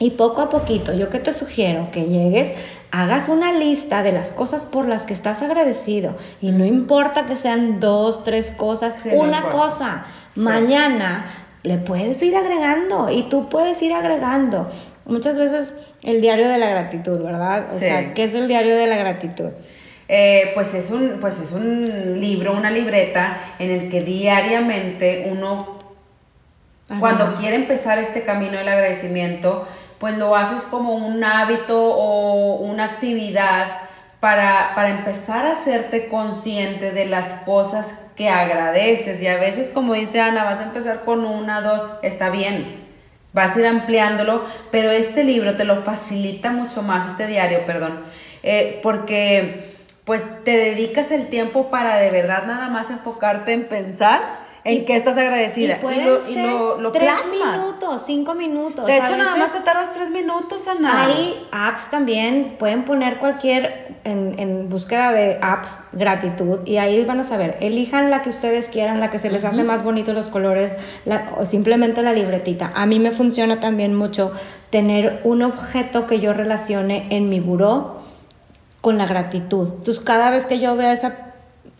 [0.00, 2.56] y poco a poquito, yo que te sugiero que llegues,
[2.90, 6.16] hagas una lista de las cosas por las que estás agradecido.
[6.40, 10.06] Y no importa que sean dos, tres cosas, una cosa.
[10.34, 11.26] Mañana
[11.62, 14.68] le puedes ir agregando y tú puedes ir agregando.
[15.06, 17.66] Muchas veces el diario de la gratitud, ¿verdad?
[17.66, 19.50] O sea, ¿qué es el diario de la gratitud?
[20.08, 25.78] Eh, pues, es un, pues es un libro, una libreta en el que diariamente uno,
[27.00, 29.66] cuando quiere empezar este camino del agradecimiento,
[29.98, 33.78] pues lo haces como un hábito o una actividad
[34.20, 39.20] para, para empezar a hacerte consciente de las cosas que agradeces.
[39.22, 42.84] Y a veces, como dice Ana, vas a empezar con una, dos, está bien.
[43.32, 48.04] Vas a ir ampliándolo, pero este libro te lo facilita mucho más, este diario, perdón,
[48.42, 54.43] eh, porque pues te dedicas el tiempo para de verdad nada más enfocarte en pensar
[54.64, 55.78] en qué estás agradecida.
[55.78, 56.34] Y, lo, y
[56.80, 58.86] lo, tres minutos, cinco minutos.
[58.86, 61.04] De hecho, nada más te tardas tres minutos, Ana.
[61.04, 67.20] Hay apps también, pueden poner cualquier, en, en, búsqueda de apps, gratitud, y ahí van
[67.20, 70.28] a saber, elijan la que ustedes quieran, la que se les hace más bonito los
[70.28, 70.72] colores,
[71.36, 72.72] o simplemente la libretita.
[72.74, 74.32] A mí me funciona también mucho
[74.70, 78.02] tener un objeto que yo relacione en mi buró
[78.80, 79.68] con la gratitud.
[79.78, 81.12] Entonces, cada vez que yo veo ese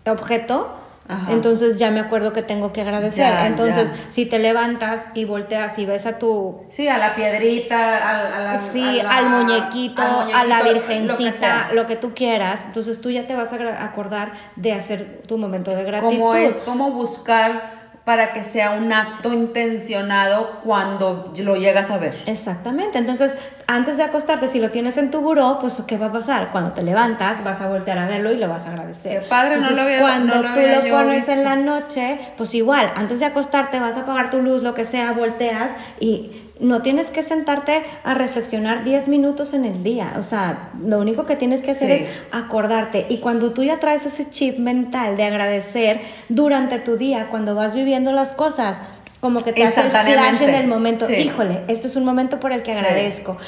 [0.07, 0.84] objeto,
[1.29, 3.31] entonces ya me acuerdo que tengo que agradecer.
[3.47, 6.63] Entonces, si te levantas y volteas y ves a tu...
[6.71, 12.63] Sí, a la piedrita, al, sí, al, muñequito, a la virgencita, lo que, tú quieras.
[12.67, 16.17] Entonces tú ya te vas a acordar de hacer tu momento de gratitud.
[16.17, 16.61] ¿Cómo es?
[16.61, 22.23] ¿Cómo buscar para que sea un acto intencionado cuando lo llegas a ver.
[22.27, 22.99] Exactamente.
[22.99, 23.37] Entonces,
[23.67, 26.51] antes de acostarte, si lo tienes en tu buró, pues ¿qué va a pasar?
[26.53, 29.23] Cuando te levantas, vas a voltear a verlo y lo vas a agradecer.
[29.23, 33.21] Qué padre, no lo había Cuando tú lo pones en la noche, pues igual, antes
[33.21, 37.23] de acostarte vas a apagar tu luz, lo que sea, volteas y no tienes que
[37.23, 40.15] sentarte a reflexionar 10 minutos en el día.
[40.19, 43.07] O sea, lo único que tienes que hacer es acordarte.
[43.09, 47.75] Y cuando tú ya traes ese chip mental de agradecer durante tu día, cuando vas
[47.75, 48.81] viviendo las cosas,
[49.21, 51.11] como que te hace el flash en el momento.
[51.11, 53.39] Híjole, este es un momento por el que agradezco.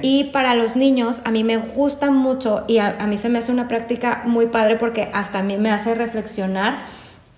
[0.00, 3.38] y para los niños, a mí me gusta mucho y a, a mí se me
[3.38, 6.86] hace una práctica muy padre porque hasta a mí me hace reflexionar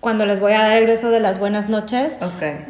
[0.00, 2.18] cuando les voy a dar el beso de las buenas noches,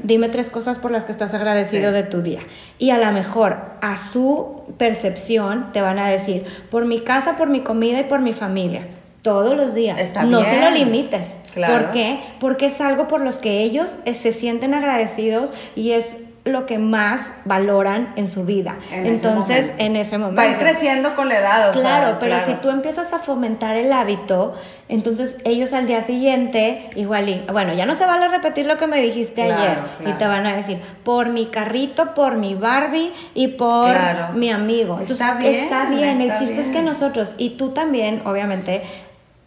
[0.03, 2.41] dime tres cosas por las que estás agradecido de tu día.
[2.79, 7.51] Y a lo mejor a su percepción te van a decir, por mi casa, por
[7.51, 8.87] mi comida y por mi familia.
[9.21, 9.99] Todos los días.
[10.27, 11.35] no se lo limites.
[11.55, 12.21] ¿Por qué?
[12.41, 16.07] Porque es algo por los que ellos se sienten agradecidos y es
[16.49, 18.77] lo que más valoran en su vida.
[18.91, 20.41] Entonces, en ese momento.
[20.41, 21.71] Va creciendo con la edad.
[21.71, 24.55] O claro, pero si tú empiezas a fomentar el hábito,
[24.89, 28.87] entonces ellos al día siguiente, igual y, bueno, ya no se vale repetir lo que
[28.87, 29.79] me dijiste ayer.
[30.07, 33.94] Y te van a decir, por mi carrito, por mi Barbie y por
[34.35, 35.01] mi amigo.
[35.01, 35.65] está bien.
[35.65, 36.21] Está bien.
[36.21, 38.83] el chiste es que nosotros, y tú también, obviamente,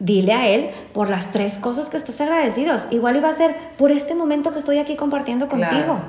[0.01, 2.85] dile a él por las tres cosas que estás agradecidos.
[2.89, 5.99] Igual iba a ser por este momento que estoy aquí compartiendo contigo.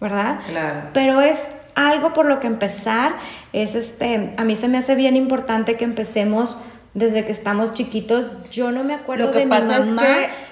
[0.00, 0.40] ¿Verdad?
[0.48, 0.80] Claro.
[0.92, 1.42] Pero es
[1.74, 3.16] algo por lo que empezar,
[3.52, 6.58] es este, a mí se me hace bien importante que empecemos
[6.94, 8.50] desde que estamos chiquitos.
[8.50, 10.06] Yo no me acuerdo de mi es mamá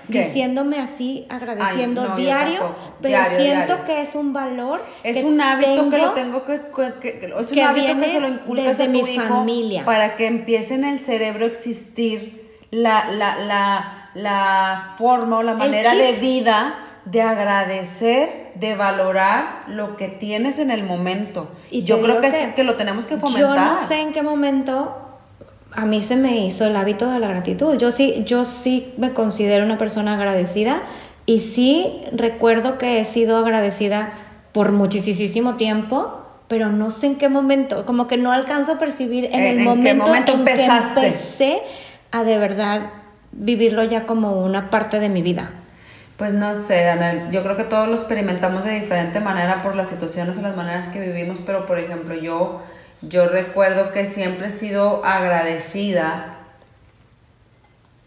[0.06, 3.84] diciéndome así, agradeciendo Ay, no, diario, pero Diario, siento diario.
[3.84, 4.84] que es un valor.
[5.02, 6.60] Es que un hábito que lo tengo que,
[7.00, 9.84] que- es un hábito que se lo inculcas desde a tu mi hijo familia.
[9.84, 15.54] para que empiece en el cerebro a existir la, la, la, la forma o la
[15.54, 16.74] manera de vida
[17.06, 21.48] de agradecer, de valorar lo que tienes en el momento.
[21.70, 23.56] Y Yo creo que, que que lo tenemos que fomentar.
[23.56, 24.96] Yo no sé en qué momento
[25.72, 27.76] a mí se me hizo el hábito de la gratitud.
[27.78, 30.82] Yo sí, yo sí me considero una persona agradecida
[31.26, 34.12] y sí recuerdo que he sido agradecida
[34.52, 39.26] por muchísimo tiempo, pero no sé en qué momento, como que no alcanzo a percibir
[39.26, 41.62] en ¿En- el en qué momento, momento en que empecé
[42.10, 42.80] a de verdad
[43.32, 45.50] vivirlo ya como una parte de mi vida.
[46.16, 49.88] Pues no sé, Ana, yo creo que todos lo experimentamos de diferente manera por las
[49.88, 52.62] situaciones o las maneras que vivimos, pero por ejemplo yo,
[53.02, 56.32] yo recuerdo que siempre he sido agradecida,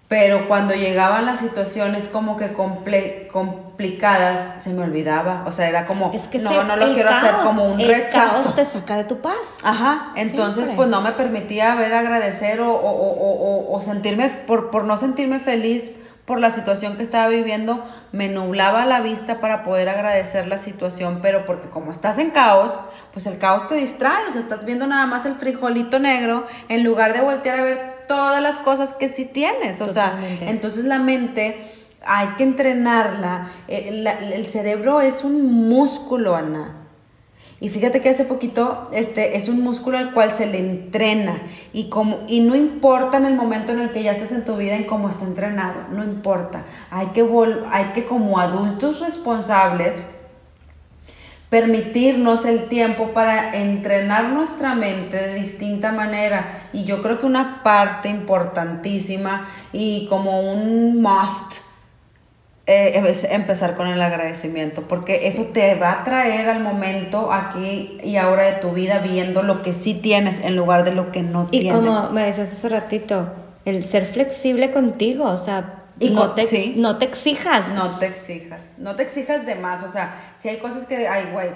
[0.08, 5.86] pero cuando llegaban las situaciones como que comple- complicadas, se me olvidaba, o sea, era
[5.86, 8.42] como, Es que no, se- no lo quiero hacer como un el rechazo.
[8.42, 9.60] caos te saca de tu paz.
[9.64, 10.76] Ajá, entonces Siempre.
[10.78, 14.98] pues no me permitía ver agradecer o, o- o- o- o sentirme, por, por no
[14.98, 15.92] sentirme feliz
[16.30, 21.20] por la situación que estaba viviendo, me nublaba la vista para poder agradecer la situación,
[21.24, 22.78] pero porque como estás en caos,
[23.12, 26.84] pues el caos te distrae, o sea, estás viendo nada más el frijolito negro en
[26.84, 30.40] lugar de voltear a ver todas las cosas que sí tienes, o Totalmente.
[30.46, 31.58] sea, entonces la mente
[32.06, 36.76] hay que entrenarla, el, la- el cerebro es un músculo, Ana.
[37.62, 41.42] Y fíjate que hace poquito este es un músculo al cual se le entrena
[41.74, 44.56] y como y no importa en el momento en el que ya estés en tu
[44.56, 46.64] vida en cómo está entrenado, no importa.
[46.90, 50.02] Hay que vol- hay que como adultos responsables
[51.50, 57.64] permitirnos el tiempo para entrenar nuestra mente de distinta manera y yo creo que una
[57.64, 61.59] parte importantísima y como un must
[62.70, 67.98] eh, es empezar con el agradecimiento, porque eso te va a traer al momento aquí
[68.04, 71.24] y ahora de tu vida viendo lo que sí tienes en lugar de lo que
[71.24, 71.74] no Y tienes.
[71.74, 73.28] como me decías hace ratito,
[73.66, 76.76] el ser flexible contigo, o sea, Y no, te, sí.
[76.78, 77.68] no te exijas.
[77.74, 81.30] No te exijas, no te exijas de más, o sea, si hay cosas que, ay,
[81.34, 81.50] güey,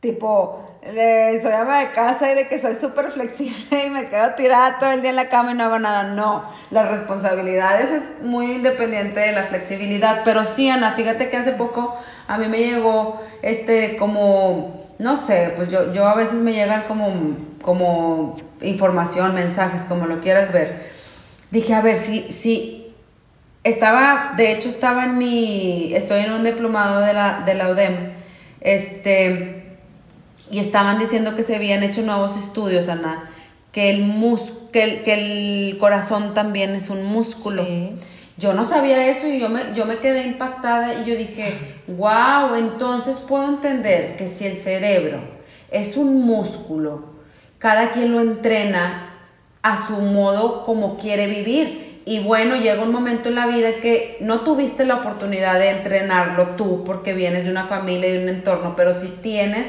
[0.00, 4.34] tipo, eh, soy ama de casa y de que soy súper flexible y me quedo
[4.34, 8.02] tirada todo el día en la cama y no hago nada, no, las responsabilidades es
[8.22, 11.96] muy independiente de la flexibilidad, pero sí, Ana, fíjate que hace poco
[12.28, 16.84] a mí me llegó, este, como, no sé, pues yo, yo a veces me llegan
[16.86, 20.92] como, como información, mensajes, como lo quieras ver,
[21.50, 22.94] dije, a ver, si, si
[23.64, 28.12] estaba, de hecho estaba en mi, estoy en un diplomado de la, de la UDEM,
[28.60, 29.57] este,
[30.50, 33.30] y estaban diciendo que se habían hecho nuevos estudios, Ana,
[33.72, 37.64] que el, mus, que el, que el corazón también es un músculo.
[37.64, 37.92] Sí.
[38.38, 41.52] Yo no sabía eso y yo me, yo me quedé impactada y yo dije,
[41.88, 45.18] wow, entonces puedo entender que si el cerebro
[45.72, 47.18] es un músculo,
[47.58, 49.12] cada quien lo entrena
[49.62, 52.02] a su modo como quiere vivir.
[52.06, 56.50] Y bueno, llega un momento en la vida que no tuviste la oportunidad de entrenarlo
[56.50, 59.66] tú porque vienes de una familia y de un entorno, pero si tienes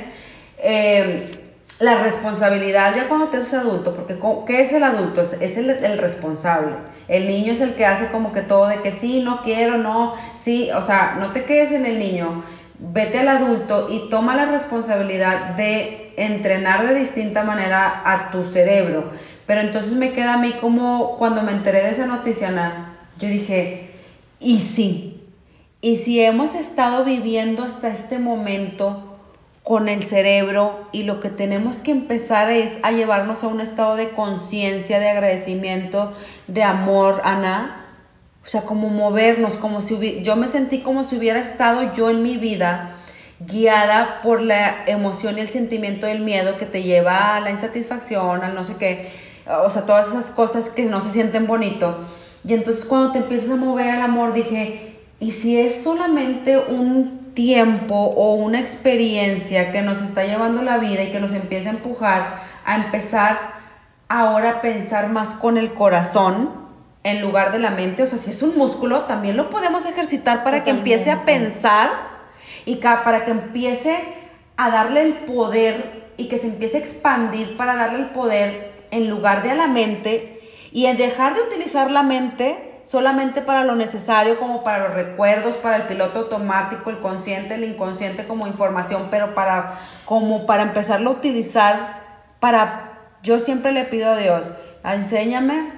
[0.61, 1.39] eh,
[1.79, 5.21] la responsabilidad ya cuando te haces adulto, porque ¿qué es el adulto?
[5.21, 6.75] Es, el responsable.
[7.07, 10.15] El niño es el que hace como que todo de que sí, no quiero, no,
[10.35, 12.43] sí, o sea, no te quedes en el niño,
[12.79, 19.11] vete al adulto y toma la responsabilidad de entrenar de distinta manera a tu cerebro.
[19.45, 23.29] Pero entonces me queda a mí como cuando me enteré de esa noticia, Ana, yo
[23.29, 23.89] dije,
[24.39, 25.23] ¿y sí?
[25.81, 29.08] ¿Y si hemos estado viviendo hasta este momento
[29.69, 33.97] con el cerebro y lo que tenemos que empezar es a llevarnos a un estado
[33.97, 36.11] de conciencia, de agradecimiento,
[36.47, 37.75] de amor, Ana?
[38.43, 42.09] O sea, como movernos, como si hubi- yo me sentí como si hubiera estado yo
[42.09, 42.95] en mi vida
[43.39, 48.43] guiada por la emoción y el sentimiento del miedo que te lleva a la insatisfacción,
[48.43, 49.11] al no sé qué,
[49.45, 51.95] o sea, todas esas cosas que no se sienten bonito.
[52.43, 57.18] Y entonces cuando te empiezas a mover al amor, dije, ¿y si es solamente un
[57.33, 61.73] tiempo o una experiencia que nos está llevando la vida y que nos empieza a
[61.73, 63.59] empujar a empezar
[64.07, 66.51] ahora a pensar más con el corazón
[67.03, 68.03] en lugar de la mente?
[68.03, 71.89] O sea, si es un músculo, también lo podemos ejercitar para que empiece a pensar
[72.65, 73.97] y para que empiece
[74.57, 79.09] a darle el poder y que se empiece a expandir para darle el poder en
[79.09, 83.75] lugar de a la mente y en dejar de utilizar la mente solamente para lo
[83.75, 89.09] necesario, como para los recuerdos, para el piloto automático, el consciente, el inconsciente como información,
[89.11, 91.99] pero para como para empezarlo a utilizar
[92.39, 94.49] para yo siempre le pido a Dios,
[94.83, 95.71] enséñame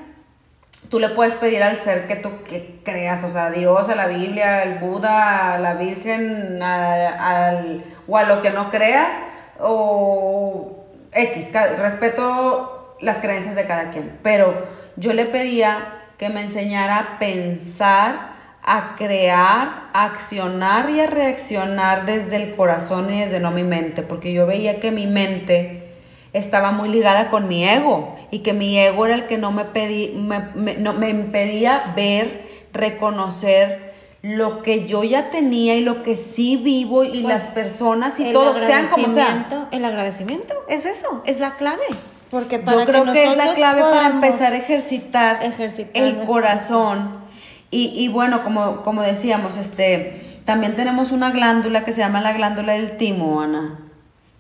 [0.90, 3.96] tú le puedes pedir al ser que tú que creas, o sea, a Dios, a
[3.96, 9.12] la Biblia, al Buda, a la Virgen, al, o a lo que no creas,
[9.60, 14.54] o X, respeto las creencias de cada quien, pero
[14.96, 22.06] yo le pedía que me enseñara a pensar, a crear, a accionar y a reaccionar
[22.06, 25.96] desde el corazón y desde no mi mente, porque yo veía que mi mente
[26.32, 29.66] estaba muy ligada con mi ego y que mi ego era el que no me,
[29.66, 33.92] pedí, me, no, me impedía ver, reconocer
[34.22, 38.32] lo que yo ya tenía y lo que sí vivo y las pues, personas y
[38.32, 39.48] todo sean como sean.
[39.72, 41.86] El agradecimiento es eso, es la clave.
[42.32, 45.40] Porque para yo creo que, es la clave para empezar a ejercitar,
[45.94, 47.20] el corazón.
[47.70, 52.32] Y, y, bueno, como, como decíamos, este, también tenemos una glándula que se llama la
[52.32, 53.80] glándula del timo, Ana,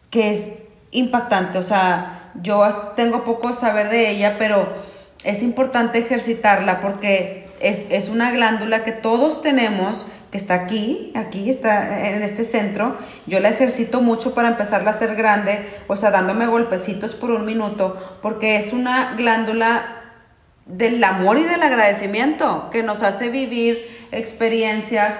[0.09, 0.53] que es
[0.91, 1.57] impactante.
[1.57, 4.73] O sea, yo tengo poco saber de ella, pero
[5.23, 11.49] es importante ejercitarla porque es, es, una glándula que todos tenemos, que está aquí, aquí
[11.49, 12.97] está en este centro.
[13.27, 17.45] Yo la ejercito mucho para empezarla a hacer grande, o sea, dándome golpecitos por un
[17.45, 20.01] minuto, porque es una glándula
[20.65, 25.13] del amor y del agradecimiento que nos hace vivir experiencias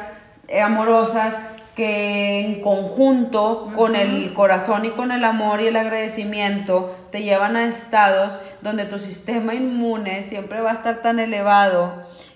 [0.64, 1.36] amorosas
[1.76, 7.56] que en conjunto con el corazón y con el amor y el agradecimiento te llevan
[7.56, 11.94] a estados donde tu sistema inmune siempre va a estar tan elevado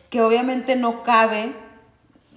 [0.10, 1.52] que obviamente no cabe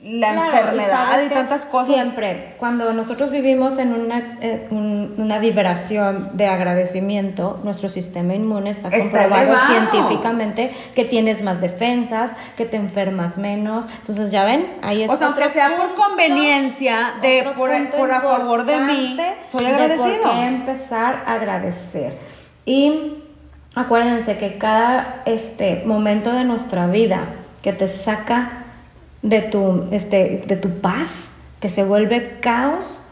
[0.03, 1.95] la enfermedad y, tantas cosas.
[1.95, 8.91] Siempre, cuando nosotros vivimos en una, eh, una vibración de agradecimiento, nuestro sistema inmune está,
[8.91, 13.87] comprobado científicamente que tienes más defensas, que te enfermas menos.
[13.99, 15.15] Entonces, ya ven, ahí está.
[15.15, 20.13] O sea, aunque sea por conveniencia, de por, por a favor de mí, soy agradecido.
[20.13, 22.19] De por qué empezar a agradecer.
[22.65, 23.15] Y
[23.75, 27.21] acuérdense que cada este momento de nuestra vida
[27.63, 28.65] que te saca
[29.23, 31.29] de tu, este, de tu paz,
[31.61, 33.03] que se vuelve caos,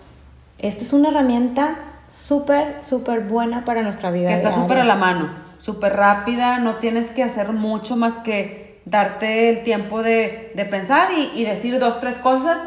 [0.59, 1.79] esta es una herramienta
[2.09, 4.29] súper, súper buena para nuestra vida.
[4.29, 8.81] Que está súper a la mano, súper rápida, no tienes que hacer mucho más que
[8.85, 12.59] darte el tiempo de, pensar y, decir dos, tres cosas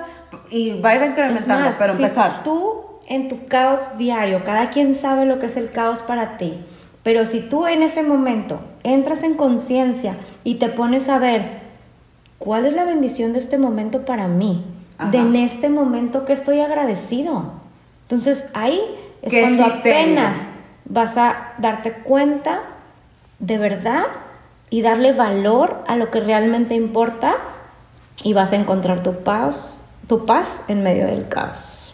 [0.51, 2.43] y va a ir incrementando, pero empezar.
[2.43, 6.63] tú en tu caos diario, cada quien sabe lo que es el caos para ti,
[7.03, 11.68] pero si tú en ese momento entras en conciencia y te pones a ver
[12.39, 14.65] ¿Cuál es la bendición de este momento para mí?
[15.11, 17.53] De en este momento que estoy agradecido.
[18.03, 18.81] Entonces ahí
[19.21, 20.35] es cuando apenas
[20.85, 22.61] vas a darte cuenta
[23.39, 24.05] de verdad
[24.69, 27.37] y darle valor a lo que realmente importa
[28.23, 31.93] y vas a encontrar tu paz, tu paz en medio del caos.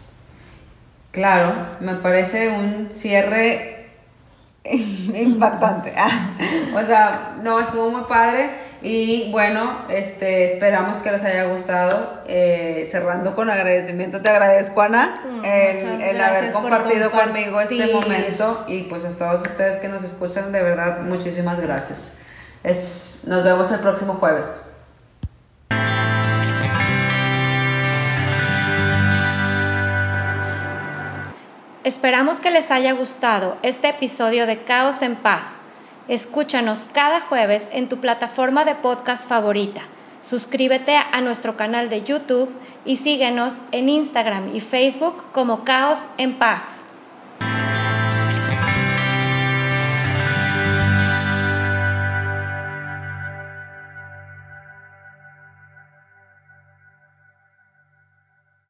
[1.12, 3.88] Claro, me parece un cierre
[4.64, 5.94] impactante.
[6.76, 8.65] o sea, no, estuvo muy padre.
[8.82, 12.24] Y bueno, este, esperamos que les haya gustado.
[12.28, 18.66] Eh, cerrando con agradecimiento, te agradezco, Ana, mm, el, haber compartido conmigo este momento.
[18.68, 22.14] Y pues a todos ustedes que nos escuchan, de verdad, muchísimas gracias.
[22.64, 24.46] Es, nos vemos el próximo jueves.
[31.86, 35.60] Esperamos que les haya gustado este episodio de Caos en Paz.
[36.08, 39.82] Escúchanos cada jueves en tu plataforma de podcast favorita.
[40.22, 42.50] Suscríbete a nuestro canal de YouTube
[42.86, 46.75] y síguenos en Instagram y Facebook como Caos en Paz.